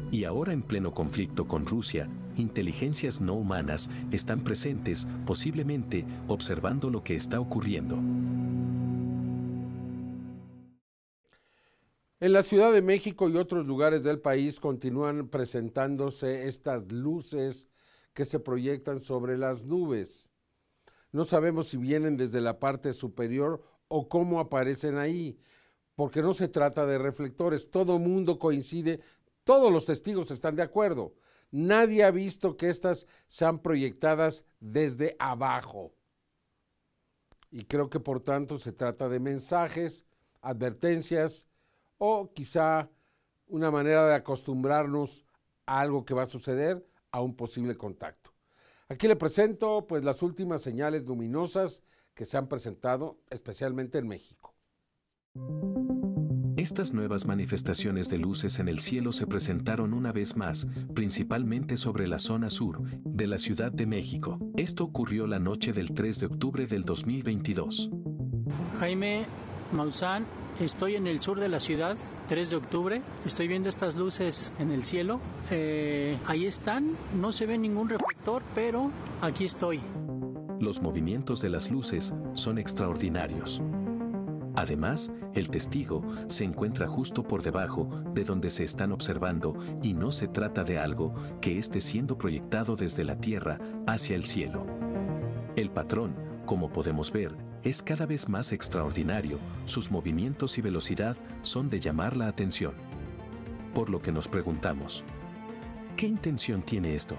Y 0.10 0.24
ahora 0.24 0.54
en 0.54 0.62
pleno 0.62 0.94
conflicto 0.94 1.48
con 1.48 1.66
Rusia, 1.66 2.10
inteligencias 2.38 3.20
no 3.20 3.34
humanas 3.34 3.90
están 4.12 4.44
presentes, 4.44 5.08
posiblemente 5.26 6.06
observando 6.28 6.90
lo 6.90 7.04
que 7.04 7.16
está 7.16 7.40
ocurriendo. 7.40 7.98
En 12.20 12.34
la 12.34 12.42
Ciudad 12.42 12.72
de 12.72 12.82
México 12.82 13.30
y 13.30 13.36
otros 13.36 13.68
lugares 13.68 14.02
del 14.02 14.20
país 14.20 14.60
continúan 14.60 15.28
presentándose 15.28 16.48
estas 16.48 16.92
luces 16.92 17.68
que 18.14 18.26
se 18.26 18.40
proyectan 18.40 19.02
sobre 19.02 19.38
las 19.38 19.64
nubes. 19.64 20.30
No 21.12 21.26
sabemos 21.26 21.68
si 21.68 21.78
vienen 21.78 22.18
desde 22.18 22.42
la 22.42 22.60
parte 22.60 22.94
superior 22.94 23.62
o 23.88 24.10
cómo 24.10 24.40
aparecen 24.40 24.98
ahí, 24.98 25.38
porque 25.94 26.22
no 26.22 26.34
se 26.34 26.48
trata 26.48 26.86
de 26.86 26.98
reflectores. 26.98 27.70
Todo 27.70 28.00
mundo 28.00 28.40
coincide, 28.40 29.00
todos 29.48 29.72
los 29.72 29.86
testigos 29.86 30.30
están 30.30 30.58
de 30.58 30.62
acuerdo. 30.62 31.14
Nadie 31.52 32.04
ha 32.04 32.12
visto 32.12 32.58
que 32.58 32.68
estas 32.68 33.08
sean 33.30 33.60
proyectadas 33.60 34.44
desde 34.60 35.16
abajo. 35.20 35.94
Y 37.50 37.64
creo 37.64 37.90
que 37.90 38.02
por 38.02 38.20
tanto 38.20 38.60
se 38.60 38.74
trata 38.74 39.08
de 39.08 39.22
mensajes, 39.22 40.06
advertencias 40.42 41.48
o 41.98 42.34
quizá 42.34 42.90
una 43.48 43.72
manera 43.72 44.06
de 44.06 44.16
acostumbrarnos 44.16 45.24
a 45.66 45.80
algo 45.80 46.04
que 46.04 46.14
va 46.14 46.24
a 46.24 46.26
suceder, 46.26 46.86
a 47.12 47.22
un 47.22 47.34
posible 47.34 47.78
contacto. 47.78 48.34
Aquí 48.90 49.08
le 49.08 49.16
presento 49.16 49.88
pues 49.88 50.04
las 50.04 50.22
últimas 50.24 50.62
señales 50.62 51.06
luminosas 51.06 51.84
que 52.14 52.26
se 52.26 52.36
han 52.36 52.50
presentado 52.50 53.22
especialmente 53.30 53.98
en 54.00 54.10
México. 54.10 54.54
Estas 56.58 56.92
nuevas 56.92 57.28
manifestaciones 57.28 58.10
de 58.10 58.18
luces 58.18 58.58
en 58.58 58.68
el 58.68 58.80
cielo 58.80 59.12
se 59.12 59.28
presentaron 59.28 59.94
una 59.94 60.12
vez 60.12 60.36
más, 60.36 60.66
principalmente 60.96 61.78
sobre 61.78 62.08
la 62.08 62.18
zona 62.18 62.50
sur 62.50 62.82
de 63.04 63.28
la 63.28 63.38
Ciudad 63.38 63.72
de 63.72 63.86
México. 63.86 64.40
Esto 64.56 64.84
ocurrió 64.84 65.28
la 65.28 65.38
noche 65.38 65.72
del 65.72 65.94
3 65.94 66.20
de 66.20 66.26
octubre 66.26 66.66
del 66.66 66.84
2022. 66.84 67.92
Jaime 68.80 69.26
Maussan, 69.72 70.26
estoy 70.60 70.96
en 70.96 71.06
el 71.06 71.20
sur 71.20 71.40
de 71.40 71.48
la 71.48 71.60
ciudad, 71.60 71.96
3 72.28 72.50
de 72.50 72.56
octubre. 72.56 73.02
Estoy 73.24 73.48
viendo 73.48 73.70
estas 73.70 73.96
luces 73.96 74.52
en 74.58 74.72
el 74.72 74.84
cielo. 74.84 75.20
Eh, 75.52 76.18
ahí 76.26 76.48
están, 76.48 76.90
no 77.22 77.32
se 77.32 77.46
ve 77.46 77.60
ningún 77.60 77.88
reflector, 77.88 78.42
pero 78.56 78.90
aquí 79.22 79.46
estoy. 79.46 79.80
Los 80.60 80.82
movimientos 80.82 81.40
de 81.40 81.50
las 81.50 81.70
luces 81.70 82.16
son 82.34 82.58
extraordinarios. 82.58 83.62
Además, 84.58 85.12
el 85.36 85.50
testigo 85.50 86.02
se 86.26 86.44
encuentra 86.44 86.88
justo 86.88 87.22
por 87.22 87.44
debajo 87.44 87.88
de 88.16 88.24
donde 88.24 88.50
se 88.50 88.64
están 88.64 88.92
observando 88.92 89.56
y 89.84 89.94
no 89.94 90.12
se 90.12 90.28
trata 90.28 90.64
de 90.64 90.80
algo 90.80 91.14
que 91.42 91.60
esté 91.60 91.80
siendo 91.80 92.18
proyectado 92.18 92.76
desde 92.76 93.04
la 93.04 93.18
tierra 93.18 93.60
hacia 93.86 94.16
el 94.16 94.26
cielo. 94.26 94.66
El 95.56 95.70
patrón, 95.70 96.16
como 96.48 96.70
podemos 96.70 97.12
ver, 97.12 97.38
es 97.62 97.84
cada 97.84 98.08
vez 98.08 98.28
más 98.30 98.52
extraordinario, 98.52 99.38
sus 99.66 99.92
movimientos 99.92 100.58
y 100.58 100.64
velocidad 100.64 101.16
son 101.44 101.70
de 101.70 101.80
llamar 101.80 102.18
la 102.18 102.28
atención. 102.28 102.74
Por 103.76 103.92
lo 103.92 104.02
que 104.02 104.12
nos 104.12 104.28
preguntamos, 104.28 105.04
¿qué 105.96 106.08
intención 106.08 106.64
tiene 106.64 106.96
esto? 106.96 107.16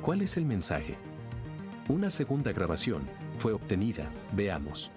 ¿Cuál 0.00 0.22
es 0.22 0.38
el 0.38 0.46
mensaje? 0.46 0.96
Una 1.90 2.08
segunda 2.08 2.52
grabación 2.52 3.02
fue 3.36 3.52
obtenida, 3.52 4.10
veamos. 4.32 4.90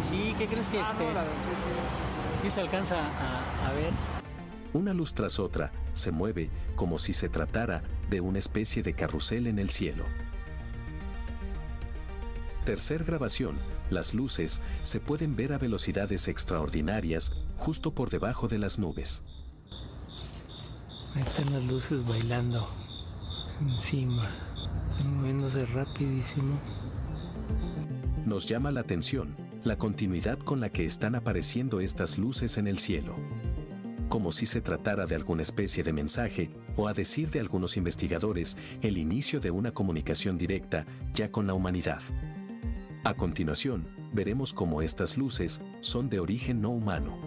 Sí, 0.00 0.34
¿qué 0.38 0.46
crees 0.46 0.68
que 0.68 0.80
este? 0.80 1.04
Sí 2.42 2.50
se 2.50 2.60
alcanza 2.60 2.96
a, 2.96 3.68
a 3.68 3.72
ver. 3.72 3.92
Una 4.72 4.92
luz 4.92 5.14
tras 5.14 5.38
otra 5.38 5.70
se 5.92 6.10
mueve 6.10 6.50
como 6.76 6.98
si 6.98 7.12
se 7.12 7.28
tratara 7.28 7.82
de 8.10 8.20
una 8.20 8.38
especie 8.38 8.82
de 8.82 8.94
carrusel 8.94 9.46
en 9.46 9.58
el 9.58 9.70
cielo. 9.70 10.04
Tercer 12.64 13.04
grabación, 13.04 13.58
las 13.90 14.14
luces 14.14 14.60
se 14.82 15.00
pueden 15.00 15.34
ver 15.36 15.52
a 15.52 15.58
velocidades 15.58 16.28
extraordinarias 16.28 17.32
justo 17.58 17.92
por 17.92 18.08
debajo 18.10 18.48
de 18.48 18.58
las 18.58 18.78
nubes. 18.78 19.22
Ahí 21.14 21.22
están 21.22 21.52
las 21.52 21.64
luces 21.64 22.06
bailando 22.06 22.66
encima, 23.60 24.26
moviéndose 25.04 25.66
rapidísimo. 25.66 26.60
Nos 28.24 28.48
llama 28.48 28.70
la 28.70 28.80
atención 28.80 29.34
la 29.64 29.76
continuidad 29.76 30.38
con 30.38 30.60
la 30.60 30.70
que 30.70 30.84
están 30.84 31.16
apareciendo 31.16 31.80
estas 31.80 32.18
luces 32.18 32.56
en 32.56 32.68
el 32.68 32.78
cielo. 32.78 33.16
Como 34.08 34.30
si 34.30 34.46
se 34.46 34.60
tratara 34.60 35.06
de 35.06 35.16
alguna 35.16 35.42
especie 35.42 35.82
de 35.82 35.92
mensaje, 35.92 36.50
o 36.76 36.86
a 36.86 36.92
decir 36.92 37.30
de 37.30 37.40
algunos 37.40 37.76
investigadores, 37.76 38.56
el 38.80 38.96
inicio 38.96 39.40
de 39.40 39.50
una 39.50 39.72
comunicación 39.72 40.38
directa 40.38 40.86
ya 41.14 41.32
con 41.32 41.48
la 41.48 41.54
humanidad. 41.54 42.00
A 43.02 43.14
continuación, 43.14 43.88
veremos 44.12 44.52
cómo 44.52 44.82
estas 44.82 45.16
luces 45.16 45.60
son 45.80 46.08
de 46.08 46.20
origen 46.20 46.60
no 46.60 46.70
humano. 46.70 47.18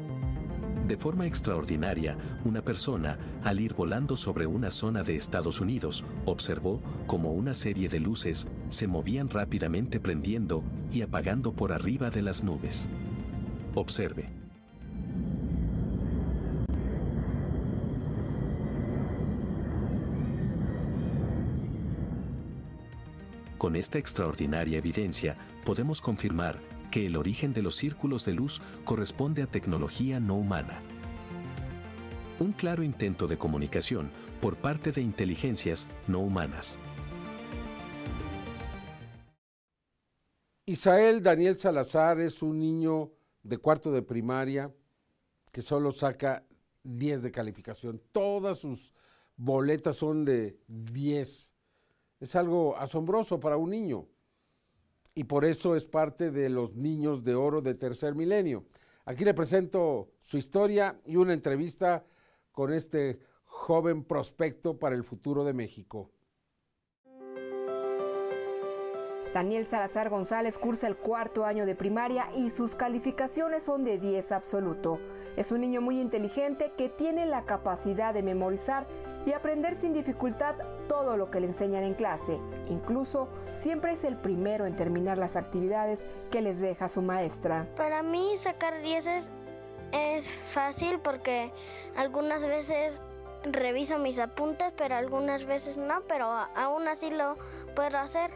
De 0.88 0.96
forma 0.96 1.28
extraordinaria, 1.28 2.18
una 2.46 2.62
persona, 2.62 3.18
al 3.44 3.60
ir 3.60 3.74
volando 3.74 4.16
sobre 4.16 4.46
una 4.46 4.72
zona 4.72 5.04
de 5.04 5.16
Estados 5.16 5.60
Unidos, 5.60 6.06
observó 6.26 6.82
cómo 7.08 7.32
una 7.32 7.54
serie 7.54 7.90
de 7.90 8.00
luces 8.00 8.48
se 8.70 8.88
movían 8.88 9.30
rápidamente 9.30 10.00
prendiendo 10.00 10.64
y 10.92 11.02
apagando 11.02 11.54
por 11.54 11.72
arriba 11.72 12.10
de 12.10 12.22
las 12.22 12.44
nubes. 12.44 12.90
Observe. 13.74 14.30
Con 23.58 23.76
esta 23.76 23.98
extraordinaria 23.98 24.78
evidencia, 24.78 25.38
podemos 25.66 26.00
confirmar 26.00 26.60
que 26.92 27.08
el 27.08 27.16
origen 27.16 27.52
de 27.52 27.64
los 27.64 27.76
círculos 27.76 28.24
de 28.24 28.34
luz 28.34 28.62
corresponde 28.84 29.42
a 29.42 29.48
tecnología 29.48 30.20
no 30.20 30.36
humana. 30.36 30.82
Un 32.40 32.52
claro 32.52 32.84
intento 32.84 33.28
de 33.28 33.38
comunicación 33.38 34.12
por 34.42 34.58
parte 34.58 34.92
de 34.92 35.02
inteligencias 35.02 35.88
no 36.08 36.20
humanas. 36.20 36.80
Isael 40.68 41.22
Daniel 41.22 41.58
Salazar 41.58 42.20
es 42.20 42.42
un 42.42 42.58
niño 42.58 43.12
de 43.44 43.58
cuarto 43.60 43.92
de 43.92 44.02
primaria 44.02 44.74
que 45.52 45.62
solo 45.62 45.92
saca 45.92 46.44
10 46.84 47.24
de 47.24 47.32
calificación. 47.32 48.02
Todas 48.12 48.60
sus 48.60 48.94
boletas 49.36 49.98
son 49.98 50.26
de 50.26 50.60
10. 50.68 51.52
Es 52.20 52.36
algo 52.36 52.76
asombroso 52.78 53.40
para 53.40 53.58
un 53.58 53.70
niño 53.70 54.08
y 55.14 55.24
por 55.24 55.46
eso 55.46 55.76
es 55.76 55.86
parte 55.86 56.32
de 56.32 56.50
los 56.50 56.76
niños 56.76 57.24
de 57.24 57.36
oro 57.36 57.62
de 57.62 57.76
tercer 57.76 58.16
milenio. 58.16 58.66
Aquí 59.06 59.24
le 59.24 59.34
presento 59.34 60.12
su 60.20 60.38
historia 60.38 61.00
y 61.06 61.16
una 61.16 61.34
entrevista 61.34 62.06
con 62.52 62.74
este 62.74 63.20
joven 63.56 64.04
prospecto 64.04 64.78
para 64.78 64.96
el 64.96 65.04
futuro 65.04 65.44
de 65.44 65.54
México. 65.54 66.12
Daniel 69.34 69.66
Salazar 69.66 70.10
González 70.10 70.58
cursa 70.58 70.88
el 70.88 70.98
cuarto 70.98 71.46
año 71.46 71.66
de 71.66 71.76
primaria 71.76 72.30
y 72.36 72.50
sus 72.50 72.76
calificaciones 72.76 73.64
son 73.64 73.84
de 73.84 73.98
10 73.98 74.32
absoluto. 74.34 75.00
Es 75.36 75.52
un 75.52 75.62
niño 75.62 75.82
muy 75.82 76.00
inteligente 76.00 76.74
que 76.78 76.90
tiene 76.90 77.26
la 77.26 77.46
capacidad 77.46 78.14
de 78.14 78.24
memorizar 78.24 78.88
y 79.26 79.34
aprender 79.34 79.76
sin 79.76 79.94
dificultad 79.94 80.56
todo 80.88 81.18
lo 81.18 81.32
que 81.32 81.40
le 81.40 81.48
enseñan 81.48 81.84
en 81.84 81.96
clase. 81.96 82.40
Incluso 82.70 83.28
siempre 83.54 83.94
es 83.94 84.04
el 84.04 84.18
primero 84.18 84.66
en 84.66 84.76
terminar 84.76 85.18
las 85.18 85.36
actividades 85.36 86.06
que 86.30 86.42
les 86.42 86.60
deja 86.60 86.88
su 86.88 87.02
maestra. 87.02 87.68
Para 87.76 88.04
mí 88.04 88.38
sacar 88.38 88.82
10 88.82 89.32
es 89.92 90.32
fácil 90.32 91.00
porque 91.00 91.52
algunas 91.96 92.46
veces 92.46 93.02
reviso 93.54 93.98
mis 93.98 94.20
apuntes, 94.20 94.74
pero 94.76 94.96
algunas 94.96 95.46
veces 95.46 95.78
no, 95.78 96.02
pero 96.08 96.26
aún 96.56 96.88
así 96.88 97.12
lo 97.12 97.38
puedo 97.76 97.98
hacer. 97.98 98.32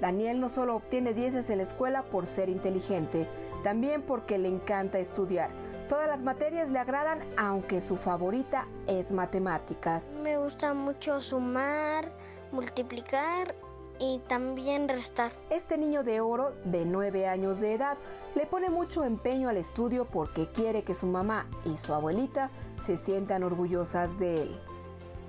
Daniel 0.00 0.40
no 0.40 0.48
solo 0.48 0.76
obtiene 0.76 1.14
10 1.14 1.48
en 1.50 1.58
la 1.58 1.64
escuela 1.64 2.02
por 2.04 2.26
ser 2.26 2.48
inteligente, 2.48 3.26
también 3.62 4.02
porque 4.02 4.38
le 4.38 4.48
encanta 4.48 4.98
estudiar. 4.98 5.50
Todas 5.88 6.08
las 6.08 6.22
materias 6.22 6.70
le 6.70 6.78
agradan, 6.78 7.20
aunque 7.36 7.80
su 7.80 7.96
favorita 7.96 8.66
es 8.88 9.12
matemáticas. 9.12 10.18
Me 10.20 10.36
gusta 10.36 10.74
mucho 10.74 11.22
sumar, 11.22 12.12
multiplicar 12.50 13.54
y 13.98 14.20
también 14.26 14.88
restar. 14.88 15.32
Este 15.48 15.78
niño 15.78 16.02
de 16.02 16.20
oro, 16.20 16.52
de 16.64 16.84
9 16.84 17.28
años 17.28 17.60
de 17.60 17.74
edad, 17.74 17.96
le 18.34 18.46
pone 18.46 18.68
mucho 18.68 19.04
empeño 19.04 19.48
al 19.48 19.56
estudio 19.56 20.06
porque 20.06 20.50
quiere 20.50 20.82
que 20.82 20.94
su 20.94 21.06
mamá 21.06 21.48
y 21.64 21.76
su 21.76 21.94
abuelita 21.94 22.50
se 22.78 22.96
sientan 22.96 23.42
orgullosas 23.42 24.18
de 24.18 24.42
él. 24.42 24.60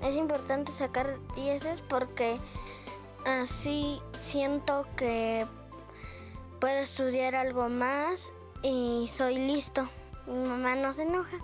Es 0.02 0.16
importante 0.16 0.72
sacar 0.72 1.18
10 1.34 1.82
porque 1.88 2.40
así 3.26 4.00
siento 4.20 4.86
que 4.96 5.46
puedo 6.60 6.78
estudiar 6.78 7.34
algo 7.34 7.68
más 7.68 8.32
y 8.62 9.08
soy 9.08 9.38
listo. 9.38 9.88
Mi 10.26 10.48
mamá 10.48 10.76
no 10.76 10.92
se 10.92 11.02
enoja. 11.02 11.38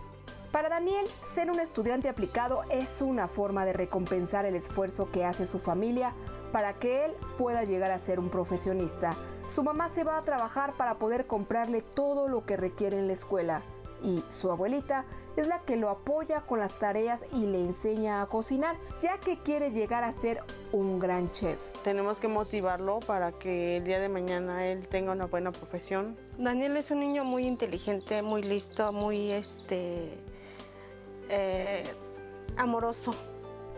Para 0.52 0.68
Daniel, 0.68 1.06
ser 1.22 1.50
un 1.50 1.58
estudiante 1.58 2.08
aplicado 2.08 2.62
es 2.70 3.02
una 3.02 3.26
forma 3.26 3.64
de 3.64 3.72
recompensar 3.72 4.44
el 4.44 4.54
esfuerzo 4.54 5.10
que 5.10 5.24
hace 5.24 5.46
su 5.46 5.58
familia 5.58 6.14
para 6.52 6.74
que 6.74 7.06
él 7.06 7.12
pueda 7.36 7.64
llegar 7.64 7.90
a 7.90 7.98
ser 7.98 8.20
un 8.20 8.30
profesionista. 8.30 9.16
Su 9.48 9.64
mamá 9.64 9.88
se 9.88 10.04
va 10.04 10.16
a 10.16 10.22
trabajar 10.22 10.74
para 10.74 10.98
poder 10.98 11.26
comprarle 11.26 11.82
todo 11.82 12.28
lo 12.28 12.46
que 12.46 12.56
requiere 12.56 12.96
en 12.96 13.08
la 13.08 13.14
escuela 13.14 13.62
y 14.00 14.22
su 14.28 14.52
abuelita 14.52 15.04
es 15.36 15.48
la 15.48 15.60
que 15.60 15.76
lo 15.76 15.90
apoya 15.90 16.42
con 16.42 16.58
las 16.58 16.78
tareas 16.78 17.26
y 17.32 17.46
le 17.46 17.60
enseña 17.60 18.22
a 18.22 18.26
cocinar, 18.26 18.76
ya 19.00 19.18
que 19.18 19.38
quiere 19.38 19.70
llegar 19.70 20.04
a 20.04 20.12
ser 20.12 20.40
un 20.72 20.98
gran 20.98 21.30
chef. 21.30 21.60
Tenemos 21.82 22.18
que 22.18 22.28
motivarlo 22.28 23.00
para 23.00 23.32
que 23.32 23.78
el 23.78 23.84
día 23.84 24.00
de 24.00 24.08
mañana 24.08 24.66
él 24.66 24.86
tenga 24.88 25.12
una 25.12 25.26
buena 25.26 25.52
profesión. 25.52 26.16
Daniel 26.38 26.76
es 26.76 26.90
un 26.90 27.00
niño 27.00 27.24
muy 27.24 27.46
inteligente, 27.46 28.22
muy 28.22 28.42
listo, 28.42 28.92
muy 28.92 29.32
este 29.32 30.18
eh, 31.30 31.84
amoroso. 32.56 33.14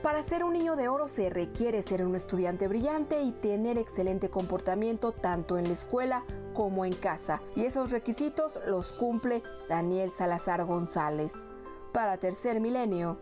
Para 0.02 0.22
ser 0.22 0.44
un 0.44 0.52
niño 0.52 0.76
de 0.76 0.88
oro 0.88 1.08
se 1.08 1.30
requiere 1.30 1.82
ser 1.82 2.04
un 2.04 2.14
estudiante 2.14 2.68
brillante 2.68 3.22
y 3.22 3.32
tener 3.32 3.76
excelente 3.76 4.30
comportamiento 4.30 5.12
tanto 5.12 5.58
en 5.58 5.64
la 5.64 5.72
escuela 5.72 6.24
como 6.56 6.84
en 6.84 6.94
casa. 6.94 7.42
Y 7.54 7.62
esos 7.62 7.90
requisitos 7.90 8.58
los 8.66 8.92
cumple 8.92 9.42
Daniel 9.68 10.10
Salazar 10.10 10.64
González. 10.64 11.46
Para 11.92 12.18
Tercer 12.18 12.60
Milenio, 12.60 13.20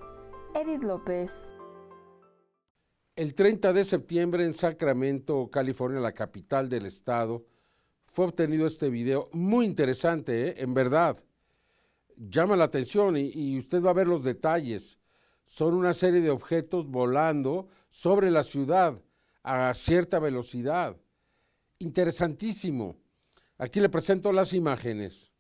Edith 0.55 0.83
López. 0.83 1.53
El 3.16 3.35
30 3.35 3.73
de 3.73 3.85
septiembre 3.85 4.44
en 4.44 4.55
Sacramento, 4.55 5.51
California, 5.51 6.01
la 6.01 6.12
capital 6.12 6.68
del 6.68 6.87
estado, 6.87 7.44
fue 8.07 8.27
obtenido 8.27 8.66
este 8.66 8.90
video 8.90 9.29
muy 9.33 9.66
interesante, 9.66 10.49
¿eh? 10.49 10.55
en 10.59 10.73
verdad. 10.73 11.23
Llama 12.16 12.57
la 12.57 12.64
atención 12.64 13.16
y, 13.16 13.31
y 13.35 13.59
usted 13.59 13.83
va 13.83 13.90
a 13.90 13.94
ver 13.94 14.07
los 14.07 14.23
detalles 14.23 14.99
son 15.47 15.75
una 15.75 15.92
serie 15.92 16.20
de 16.20 16.31
objetos 16.31 16.87
volando 16.88 17.68
sobre 17.90 18.31
la 18.31 18.42
ciudad 18.42 19.01
a 19.42 19.73
cierta 19.75 20.18
velocidad. 20.18 20.97
Interesantísimo. 21.79 22.97
Aquí 23.64 23.81
le 23.81 23.88
presento 23.88 24.31
las 24.31 24.53
imágenes. 24.53 25.33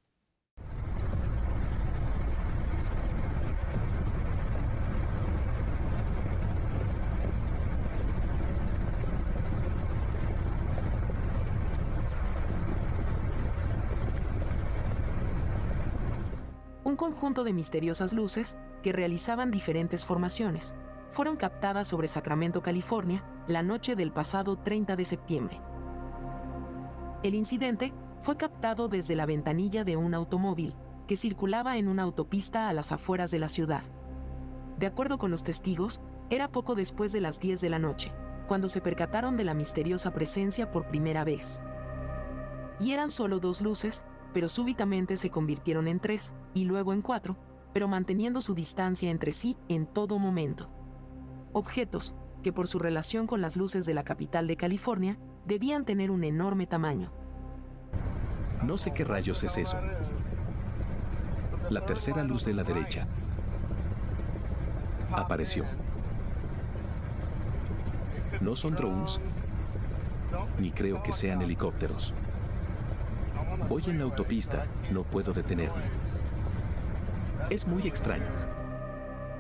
Un 16.82 16.96
conjunto 16.96 17.44
de 17.44 17.52
misteriosas 17.52 18.14
luces 18.14 18.56
que 18.82 18.92
realizaban 18.92 19.50
diferentes 19.50 20.06
formaciones, 20.06 20.74
fueron 21.10 21.36
captadas 21.36 21.88
sobre 21.88 22.08
Sacramento, 22.08 22.62
California, 22.62 23.22
la 23.48 23.62
noche 23.62 23.96
del 23.96 24.12
pasado 24.12 24.56
30 24.56 24.96
de 24.96 25.04
septiembre. 25.04 25.60
El 27.22 27.34
incidente 27.34 27.92
fue 28.24 28.38
captado 28.38 28.88
desde 28.88 29.16
la 29.16 29.26
ventanilla 29.26 29.84
de 29.84 29.98
un 29.98 30.14
automóvil 30.14 30.74
que 31.06 31.14
circulaba 31.14 31.76
en 31.76 31.88
una 31.88 32.04
autopista 32.04 32.70
a 32.70 32.72
las 32.72 32.90
afueras 32.90 33.30
de 33.30 33.38
la 33.38 33.50
ciudad. 33.50 33.82
De 34.78 34.86
acuerdo 34.86 35.18
con 35.18 35.30
los 35.30 35.44
testigos, 35.44 36.00
era 36.30 36.50
poco 36.50 36.74
después 36.74 37.12
de 37.12 37.20
las 37.20 37.38
10 37.38 37.60
de 37.60 37.68
la 37.68 37.78
noche, 37.78 38.12
cuando 38.48 38.70
se 38.70 38.80
percataron 38.80 39.36
de 39.36 39.44
la 39.44 39.52
misteriosa 39.52 40.14
presencia 40.14 40.72
por 40.72 40.88
primera 40.88 41.22
vez. 41.22 41.60
Y 42.80 42.92
eran 42.92 43.10
solo 43.10 43.40
dos 43.40 43.60
luces, 43.60 44.04
pero 44.32 44.48
súbitamente 44.48 45.18
se 45.18 45.28
convirtieron 45.28 45.86
en 45.86 46.00
tres, 46.00 46.32
y 46.54 46.64
luego 46.64 46.94
en 46.94 47.02
cuatro, 47.02 47.36
pero 47.74 47.88
manteniendo 47.88 48.40
su 48.40 48.54
distancia 48.54 49.10
entre 49.10 49.32
sí 49.32 49.54
en 49.68 49.84
todo 49.84 50.18
momento. 50.18 50.70
Objetos 51.52 52.14
que 52.42 52.54
por 52.54 52.68
su 52.68 52.78
relación 52.78 53.26
con 53.26 53.42
las 53.42 53.54
luces 53.54 53.84
de 53.84 53.92
la 53.92 54.02
capital 54.02 54.46
de 54.46 54.56
California 54.56 55.18
debían 55.44 55.84
tener 55.84 56.10
un 56.10 56.24
enorme 56.24 56.66
tamaño. 56.66 57.12
No 58.64 58.78
sé 58.78 58.92
qué 58.92 59.04
rayos 59.04 59.42
es 59.42 59.58
eso. 59.58 59.76
La 61.68 61.82
tercera 61.82 62.22
luz 62.22 62.46
de 62.46 62.54
la 62.54 62.64
derecha 62.64 63.06
apareció. 65.12 65.64
No 68.40 68.56
son 68.56 68.74
drones, 68.74 69.20
ni 70.58 70.70
creo 70.70 71.02
que 71.02 71.12
sean 71.12 71.42
helicópteros. 71.42 72.14
Voy 73.68 73.82
en 73.86 73.98
la 73.98 74.04
autopista, 74.04 74.64
no 74.90 75.02
puedo 75.02 75.32
detenerme. 75.32 75.84
Es 77.50 77.66
muy 77.66 77.86
extraño. 77.86 78.24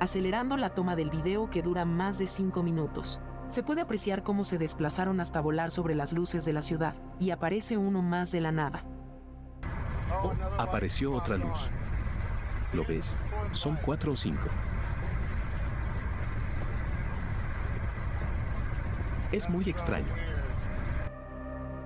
Acelerando 0.00 0.58
la 0.58 0.70
toma 0.70 0.96
del 0.96 1.08
video 1.08 1.48
que 1.50 1.62
dura 1.62 1.86
más 1.86 2.18
de 2.18 2.26
5 2.26 2.62
minutos, 2.62 3.20
se 3.48 3.62
puede 3.62 3.80
apreciar 3.80 4.22
cómo 4.22 4.44
se 4.44 4.58
desplazaron 4.58 5.20
hasta 5.20 5.40
volar 5.40 5.70
sobre 5.70 5.94
las 5.94 6.12
luces 6.12 6.44
de 6.44 6.52
la 6.52 6.62
ciudad, 6.62 6.94
y 7.18 7.30
aparece 7.30 7.78
uno 7.78 8.02
más 8.02 8.30
de 8.30 8.40
la 8.42 8.52
nada. 8.52 8.84
Apareció 10.58 11.12
otra 11.12 11.36
luz. 11.36 11.68
¿Lo 12.72 12.84
ves? 12.84 13.16
Son 13.52 13.76
cuatro 13.84 14.12
o 14.12 14.16
cinco. 14.16 14.48
Es 19.32 19.48
muy 19.48 19.68
extraño. 19.68 20.12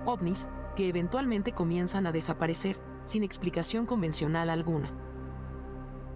OVNIs 0.05 0.47
que 0.75 0.87
eventualmente 0.87 1.51
comienzan 1.51 2.07
a 2.07 2.11
desaparecer 2.11 2.79
sin 3.05 3.23
explicación 3.23 3.85
convencional 3.85 4.49
alguna 4.49 4.91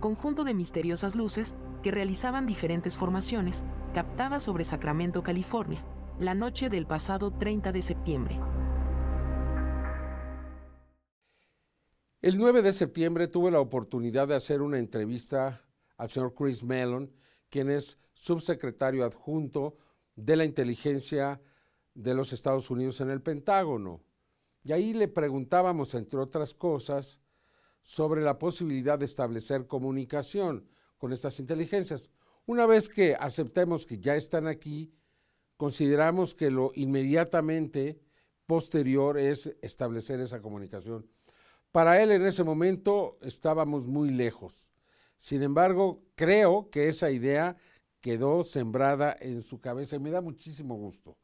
conjunto 0.03 0.43
de 0.43 0.53
misteriosas 0.53 1.15
luces 1.15 1.55
que 1.81 1.89
realizaban 1.89 2.45
diferentes 2.45 2.97
formaciones, 2.97 3.63
captadas 3.93 4.43
sobre 4.43 4.65
Sacramento, 4.65 5.23
California, 5.23 5.81
la 6.19 6.35
noche 6.35 6.69
del 6.69 6.85
pasado 6.85 7.31
30 7.31 7.71
de 7.71 7.81
septiembre. 7.81 8.37
El 12.23 12.37
9 12.37 12.61
de 12.61 12.71
septiembre 12.71 13.27
tuve 13.27 13.51
la 13.51 13.59
oportunidad 13.59 14.29
de 14.29 14.35
hacer 14.35 14.61
una 14.61 14.79
entrevista 14.79 15.61
al 15.97 16.09
señor 16.09 16.33
Chris 16.33 16.63
Mellon, 16.63 17.11
quien 17.49 17.69
es 17.69 17.97
subsecretario 18.13 19.03
adjunto 19.03 19.75
de 20.15 20.37
la 20.37 20.45
inteligencia 20.45 21.41
de 21.93 22.13
los 22.13 22.31
Estados 22.31 22.69
Unidos 22.69 23.01
en 23.01 23.09
el 23.09 23.21
Pentágono. 23.21 24.05
Y 24.63 24.71
ahí 24.71 24.93
le 24.93 25.09
preguntábamos, 25.09 25.95
entre 25.95 26.17
otras 26.17 26.53
cosas, 26.53 27.19
sobre 27.81 28.21
la 28.21 28.39
posibilidad 28.39 28.97
de 28.97 29.03
establecer 29.03 29.67
comunicación 29.67 30.65
con 30.97 31.11
estas 31.11 31.41
inteligencias. 31.41 32.09
Una 32.45 32.65
vez 32.65 32.87
que 32.87 33.17
aceptemos 33.19 33.85
que 33.85 33.99
ya 33.99 34.15
están 34.15 34.47
aquí, 34.47 34.93
consideramos 35.57 36.33
que 36.33 36.51
lo 36.51 36.71
inmediatamente 36.73 37.99
posterior 38.45 39.17
es 39.17 39.53
establecer 39.61 40.21
esa 40.21 40.41
comunicación. 40.41 41.05
Para 41.73 42.03
él 42.03 42.11
en 42.11 42.23
ese 42.23 42.43
momento 42.43 43.17
estábamos 43.23 43.87
muy 43.87 44.11
lejos. 44.11 44.69
Sin 45.17 45.41
embargo, 45.41 46.03
creo 46.13 46.69
que 46.69 46.87
esa 46.87 47.09
idea 47.09 47.57
quedó 47.99 48.43
sembrada 48.43 49.15
en 49.19 49.41
su 49.41 49.59
cabeza 49.59 49.95
y 49.95 49.99
me 49.99 50.11
da 50.11 50.21
muchísimo 50.21 50.75
gusto. 50.75 51.17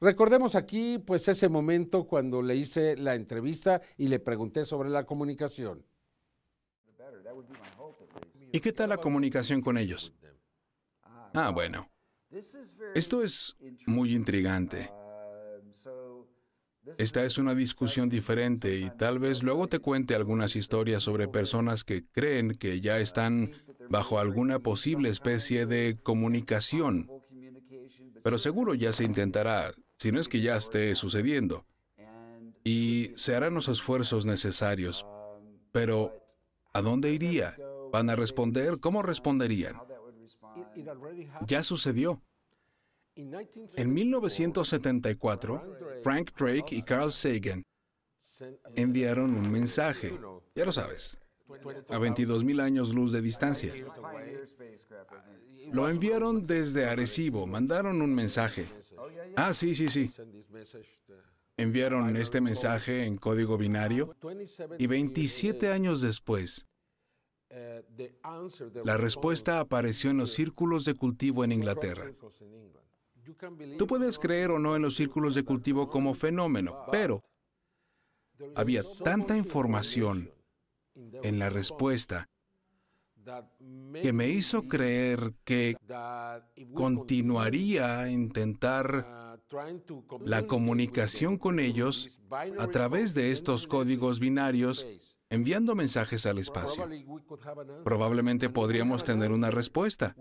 Recordemos 0.00 0.56
aquí 0.56 0.98
pues 0.98 1.28
ese 1.28 1.48
momento 1.48 2.04
cuando 2.08 2.42
le 2.42 2.56
hice 2.56 2.96
la 2.96 3.14
entrevista 3.14 3.80
y 3.96 4.08
le 4.08 4.18
pregunté 4.18 4.64
sobre 4.64 4.90
la 4.90 5.06
comunicación. 5.06 5.86
¿Y 8.50 8.58
qué 8.58 8.72
tal 8.72 8.88
la 8.88 8.96
comunicación 8.96 9.60
con 9.60 9.78
ellos? 9.78 10.12
Ah, 11.32 11.52
bueno. 11.54 11.88
Esto 12.96 13.22
es 13.22 13.56
muy 13.86 14.16
intrigante. 14.16 14.90
Esta 16.98 17.24
es 17.24 17.38
una 17.38 17.54
discusión 17.54 18.08
diferente 18.08 18.76
y 18.76 18.90
tal 18.90 19.18
vez 19.18 19.42
luego 19.42 19.68
te 19.68 19.78
cuente 19.78 20.14
algunas 20.14 20.54
historias 20.54 21.02
sobre 21.02 21.28
personas 21.28 21.82
que 21.84 22.04
creen 22.04 22.54
que 22.54 22.80
ya 22.80 22.98
están 22.98 23.52
bajo 23.88 24.18
alguna 24.18 24.58
posible 24.58 25.08
especie 25.08 25.66
de 25.66 25.98
comunicación. 26.02 27.10
Pero 28.22 28.38
seguro 28.38 28.74
ya 28.74 28.92
se 28.92 29.04
intentará, 29.04 29.72
si 29.98 30.12
no 30.12 30.20
es 30.20 30.28
que 30.28 30.40
ya 30.40 30.56
esté 30.56 30.94
sucediendo. 30.94 31.66
Y 32.62 33.12
se 33.16 33.34
harán 33.34 33.54
los 33.54 33.68
esfuerzos 33.68 34.24
necesarios. 34.24 35.06
Pero, 35.72 36.12
¿a 36.72 36.80
dónde 36.80 37.12
iría? 37.12 37.56
¿Van 37.92 38.08
a 38.08 38.16
responder? 38.16 38.80
¿Cómo 38.80 39.02
responderían? 39.02 39.76
Ya 41.46 41.62
sucedió. 41.62 42.22
En 43.16 43.94
1974, 43.94 45.62
Frank 46.02 46.32
Drake 46.36 46.74
y 46.74 46.82
Carl 46.82 47.12
Sagan 47.12 47.62
enviaron 48.74 49.34
un 49.34 49.50
mensaje, 49.50 50.18
ya 50.54 50.64
lo 50.64 50.72
sabes, 50.72 51.18
a 51.88 51.98
22.000 51.98 52.60
años 52.60 52.92
luz 52.92 53.12
de 53.12 53.22
distancia. 53.22 53.72
Lo 55.72 55.88
enviaron 55.88 56.46
desde 56.46 56.86
Arecibo, 56.86 57.46
mandaron 57.46 58.02
un 58.02 58.14
mensaje. 58.14 58.66
Ah, 59.36 59.54
sí, 59.54 59.74
sí, 59.74 59.88
sí. 59.88 60.12
Enviaron 61.56 62.16
este 62.16 62.40
mensaje 62.40 63.04
en 63.04 63.16
código 63.16 63.56
binario 63.56 64.16
y 64.76 64.88
27 64.88 65.70
años 65.70 66.00
después, 66.00 66.66
la 68.84 68.96
respuesta 68.96 69.60
apareció 69.60 70.10
en 70.10 70.18
los 70.18 70.32
círculos 70.32 70.84
de 70.84 70.94
cultivo 70.94 71.44
en 71.44 71.52
Inglaterra. 71.52 72.10
Tú 73.78 73.86
puedes 73.86 74.18
creer 74.18 74.50
o 74.50 74.58
no 74.58 74.76
en 74.76 74.82
los 74.82 74.96
círculos 74.96 75.34
de 75.34 75.44
cultivo 75.44 75.88
como 75.88 76.14
fenómeno, 76.14 76.84
pero 76.90 77.22
había 78.54 78.82
tanta 79.02 79.36
información 79.36 80.30
en 80.94 81.38
la 81.38 81.50
respuesta 81.50 82.28
que 84.02 84.12
me 84.12 84.28
hizo 84.28 84.68
creer 84.68 85.34
que 85.44 85.76
continuaría 86.74 88.00
a 88.00 88.10
intentar 88.10 89.40
la 90.20 90.46
comunicación 90.46 91.38
con 91.38 91.58
ellos 91.58 92.20
a 92.58 92.66
través 92.68 93.14
de 93.14 93.32
estos 93.32 93.66
códigos 93.66 94.20
binarios 94.20 94.86
enviando 95.34 95.74
mensajes 95.74 96.26
al 96.26 96.38
espacio. 96.38 96.88
Probablemente 97.84 98.48
podríamos 98.48 99.04
tener 99.04 99.32
una 99.32 99.50
respuesta. 99.50 100.16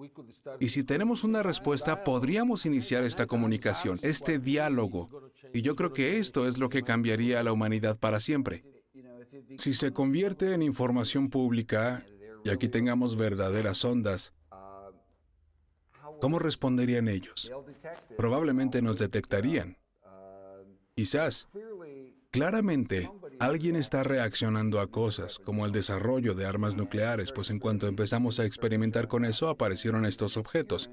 Y 0.60 0.70
si 0.70 0.84
tenemos 0.84 1.24
una 1.24 1.44
respuesta, 1.44 2.04
podríamos 2.04 2.66
iniciar 2.66 3.04
esta 3.04 3.26
comunicación, 3.26 4.00
este 4.02 4.40
diálogo. 4.40 5.08
Y 5.54 5.62
yo 5.62 5.76
creo 5.76 5.94
que 5.94 6.18
esto 6.18 6.48
es 6.48 6.58
lo 6.58 6.70
que 6.70 6.84
cambiaría 6.84 7.40
a 7.40 7.44
la 7.44 7.54
humanidad 7.54 8.00
para 8.00 8.20
siempre. 8.20 8.64
Si 9.58 9.74
se 9.74 9.94
convierte 9.94 10.54
en 10.54 10.62
información 10.62 11.30
pública, 11.30 12.06
y 12.44 12.50
aquí 12.50 12.68
tengamos 12.68 13.16
verdaderas 13.16 13.84
ondas, 13.86 14.34
¿cómo 16.20 16.40
responderían 16.40 17.08
ellos? 17.08 17.52
Probablemente 18.18 18.82
nos 18.82 18.98
detectarían. 18.98 19.78
Quizás. 20.96 21.50
Claramente, 22.32 23.12
alguien 23.40 23.76
está 23.76 24.04
reaccionando 24.04 24.80
a 24.80 24.88
cosas, 24.88 25.40
como 25.40 25.66
el 25.66 25.72
desarrollo 25.72 26.34
de 26.34 26.46
armas 26.46 26.76
nucleares, 26.76 27.32
pues 27.32 27.50
en 27.50 27.60
cuanto 27.60 27.88
empezamos 27.88 28.40
a 28.40 28.46
experimentar 28.46 29.08
con 29.08 29.26
eso, 29.26 29.50
aparecieron 29.50 30.06
estos 30.06 30.38
objetos. 30.38 30.90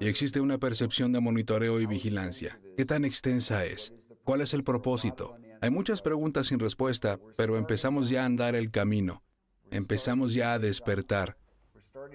Y 0.00 0.06
existe 0.06 0.40
una 0.40 0.58
percepción 0.58 1.12
de 1.12 1.20
monitoreo 1.20 1.80
y 1.80 1.86
vigilancia. 1.86 2.60
¿Qué 2.76 2.84
tan 2.84 3.04
extensa 3.04 3.64
es? 3.64 3.92
¿Cuál 4.24 4.42
es 4.42 4.54
el 4.54 4.62
propósito? 4.62 5.36
Hay 5.60 5.70
muchas 5.70 6.02
preguntas 6.02 6.46
sin 6.46 6.60
respuesta, 6.60 7.18
pero 7.36 7.56
empezamos 7.56 8.10
ya 8.10 8.22
a 8.22 8.26
andar 8.26 8.54
el 8.54 8.70
camino. 8.70 9.24
Empezamos 9.70 10.34
ya 10.34 10.52
a 10.52 10.58
despertar. 10.58 11.36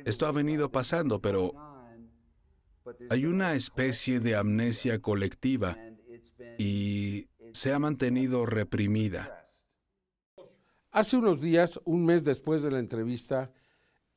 Esto 0.06 0.28
ha 0.28 0.32
venido 0.32 0.72
pasando, 0.72 1.22
pero 1.22 1.54
hay 3.10 3.26
una 3.26 3.54
especie 3.54 4.20
de 4.20 4.36
amnesia 4.36 5.00
colectiva 5.00 5.78
y 6.58 7.28
se 7.54 7.72
ha 7.72 7.80
mantenido 7.80 8.46
reprimida. 8.46 9.46
Hace 10.92 11.18
unos 11.18 11.42
días, 11.42 11.80
un 11.86 12.06
mes 12.06 12.24
después 12.24 12.62
de 12.62 12.72
la 12.72 12.80
entrevista, 12.80 13.52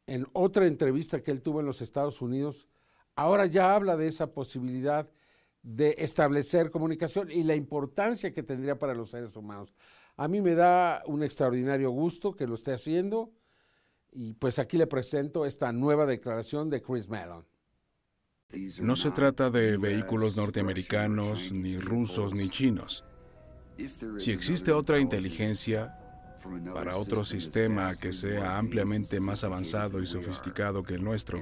en 0.07 0.27
otra 0.33 0.67
entrevista 0.67 1.23
que 1.23 1.31
él 1.31 1.43
tuvo 1.43 1.61
en 1.61 1.67
los 1.67 1.81
Estados 1.81 2.21
Unidos, 2.21 2.67
ahora 3.15 3.47
ya 3.47 3.75
habla 3.75 3.97
de 3.97 4.07
esa 4.09 4.33
posibilidad 4.33 5.09
de 5.63 5.95
establecer 5.99 6.71
comunicación 6.71 7.31
y 7.31 7.43
la 7.43 7.55
importancia 7.55 8.33
que 8.33 8.43
tendría 8.43 8.79
para 8.79 8.95
los 8.95 9.11
seres 9.11 9.37
humanos. 9.37 9.75
A 10.17 10.29
mí 10.29 10.41
me 10.41 10.55
da 10.55 11.03
un 11.07 11.23
extraordinario 11.23 11.91
gusto 11.91 12.35
que 12.35 12.47
lo 12.47 12.55
esté 12.55 12.73
haciendo 12.73 13.33
y 14.13 14.35
pues 14.35 14.59
aquí 14.59 14.79
le 14.79 14.87
presento 14.87 15.45
esta 15.45 15.73
nueva 15.73 16.07
declaración 16.07 16.71
de 16.71 16.83
Chris 16.83 17.09
Mellon. 17.09 17.45
No 18.81 18.97
se 18.97 19.11
trata 19.11 19.51
de 19.51 19.77
vehículos 19.77 20.37
norteamericanos, 20.37 21.53
ni 21.53 21.79
rusos, 21.79 22.35
ni 22.35 22.49
chinos. 22.49 23.05
Si 24.19 24.31
existe 24.31 24.73
otra 24.73 24.99
inteligencia 24.99 25.99
para 26.73 26.97
otro 26.97 27.25
sistema 27.25 27.97
que 27.97 28.13
sea 28.13 28.59
ampliamente 28.59 29.21
más 29.21 29.45
avanzado 29.45 30.01
y 30.01 30.07
sofisticado 30.07 30.83
que 30.83 30.95
el 30.95 31.05
nuestro, 31.05 31.41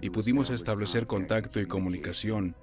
y 0.00 0.10
pudimos 0.10 0.50
establecer 0.50 1.06
contacto 1.06 1.60
y 1.60 1.66
comunicación, 1.66 2.56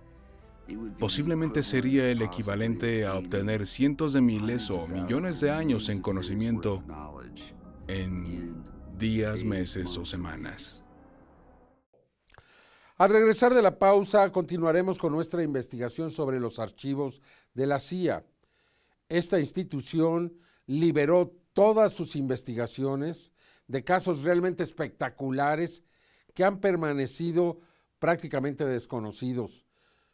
posiblemente 1.00 1.64
sería 1.64 2.10
el 2.10 2.22
equivalente 2.22 3.06
a 3.06 3.16
obtener 3.16 3.68
cientos 3.68 4.14
de 4.14 4.22
miles 4.22 4.70
o 4.70 4.88
millones 4.88 5.40
de 5.40 5.52
años 5.52 5.88
en 5.90 6.02
conocimiento 6.02 6.84
en 7.88 8.64
días, 8.98 9.44
meses 9.44 9.98
o 9.98 10.04
semanas. 10.04 10.84
Al 12.98 13.12
regresar 13.12 13.54
de 13.54 13.62
la 13.62 13.78
pausa, 13.78 14.32
continuaremos 14.32 14.98
con 14.98 15.14
nuestra 15.14 15.44
investigación 15.44 16.10
sobre 16.10 16.40
los 16.40 16.58
archivos 16.58 17.22
de 17.54 17.68
la 17.68 17.80
CIA 17.80 18.26
esta 19.10 19.40
institución 19.40 20.38
liberó 20.66 21.36
todas 21.54 21.94
sus 21.94 22.16
investigaciones 22.16 23.32
de 23.68 23.84
casos 23.84 24.24
realmente 24.24 24.64
espectaculares 24.64 25.84
que 26.34 26.44
han 26.44 26.60
permanecido 26.60 27.60
prácticamente 28.00 28.66
desconocidos. 28.66 29.66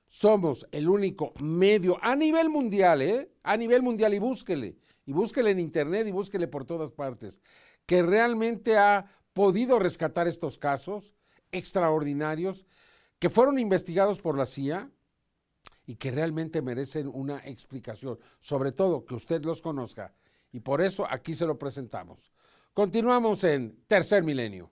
Somos 0.07 0.67
el 0.71 0.89
único 0.89 1.33
medio 1.41 1.97
a 2.01 2.15
nivel 2.15 2.49
mundial, 2.49 3.01
¿eh? 3.01 3.31
A 3.43 3.57
nivel 3.57 3.81
mundial 3.81 4.13
y 4.13 4.19
búsquele, 4.19 4.77
y 5.05 5.11
búsquele 5.11 5.51
en 5.51 5.59
internet 5.59 6.07
y 6.07 6.11
búsquele 6.11 6.47
por 6.47 6.65
todas 6.65 6.91
partes, 6.91 7.41
que 7.85 8.03
realmente 8.03 8.77
ha 8.77 9.07
podido 9.33 9.79
rescatar 9.79 10.27
estos 10.27 10.57
casos 10.57 11.15
extraordinarios 11.51 12.65
que 13.19 13.29
fueron 13.29 13.57
investigados 13.59 14.21
por 14.21 14.37
la 14.37 14.45
CIA, 14.45 14.91
y 15.85 15.95
que 15.95 16.11
realmente 16.11 16.61
merecen 16.61 17.07
una 17.07 17.39
explicación, 17.39 18.19
sobre 18.39 18.71
todo 18.71 19.05
que 19.05 19.15
usted 19.15 19.43
los 19.43 19.61
conozca. 19.61 20.13
Y 20.51 20.59
por 20.59 20.81
eso 20.81 21.05
aquí 21.09 21.33
se 21.33 21.45
lo 21.45 21.57
presentamos. 21.57 22.31
Continuamos 22.73 23.43
en 23.43 23.83
Tercer 23.87 24.23
Milenio. 24.23 24.71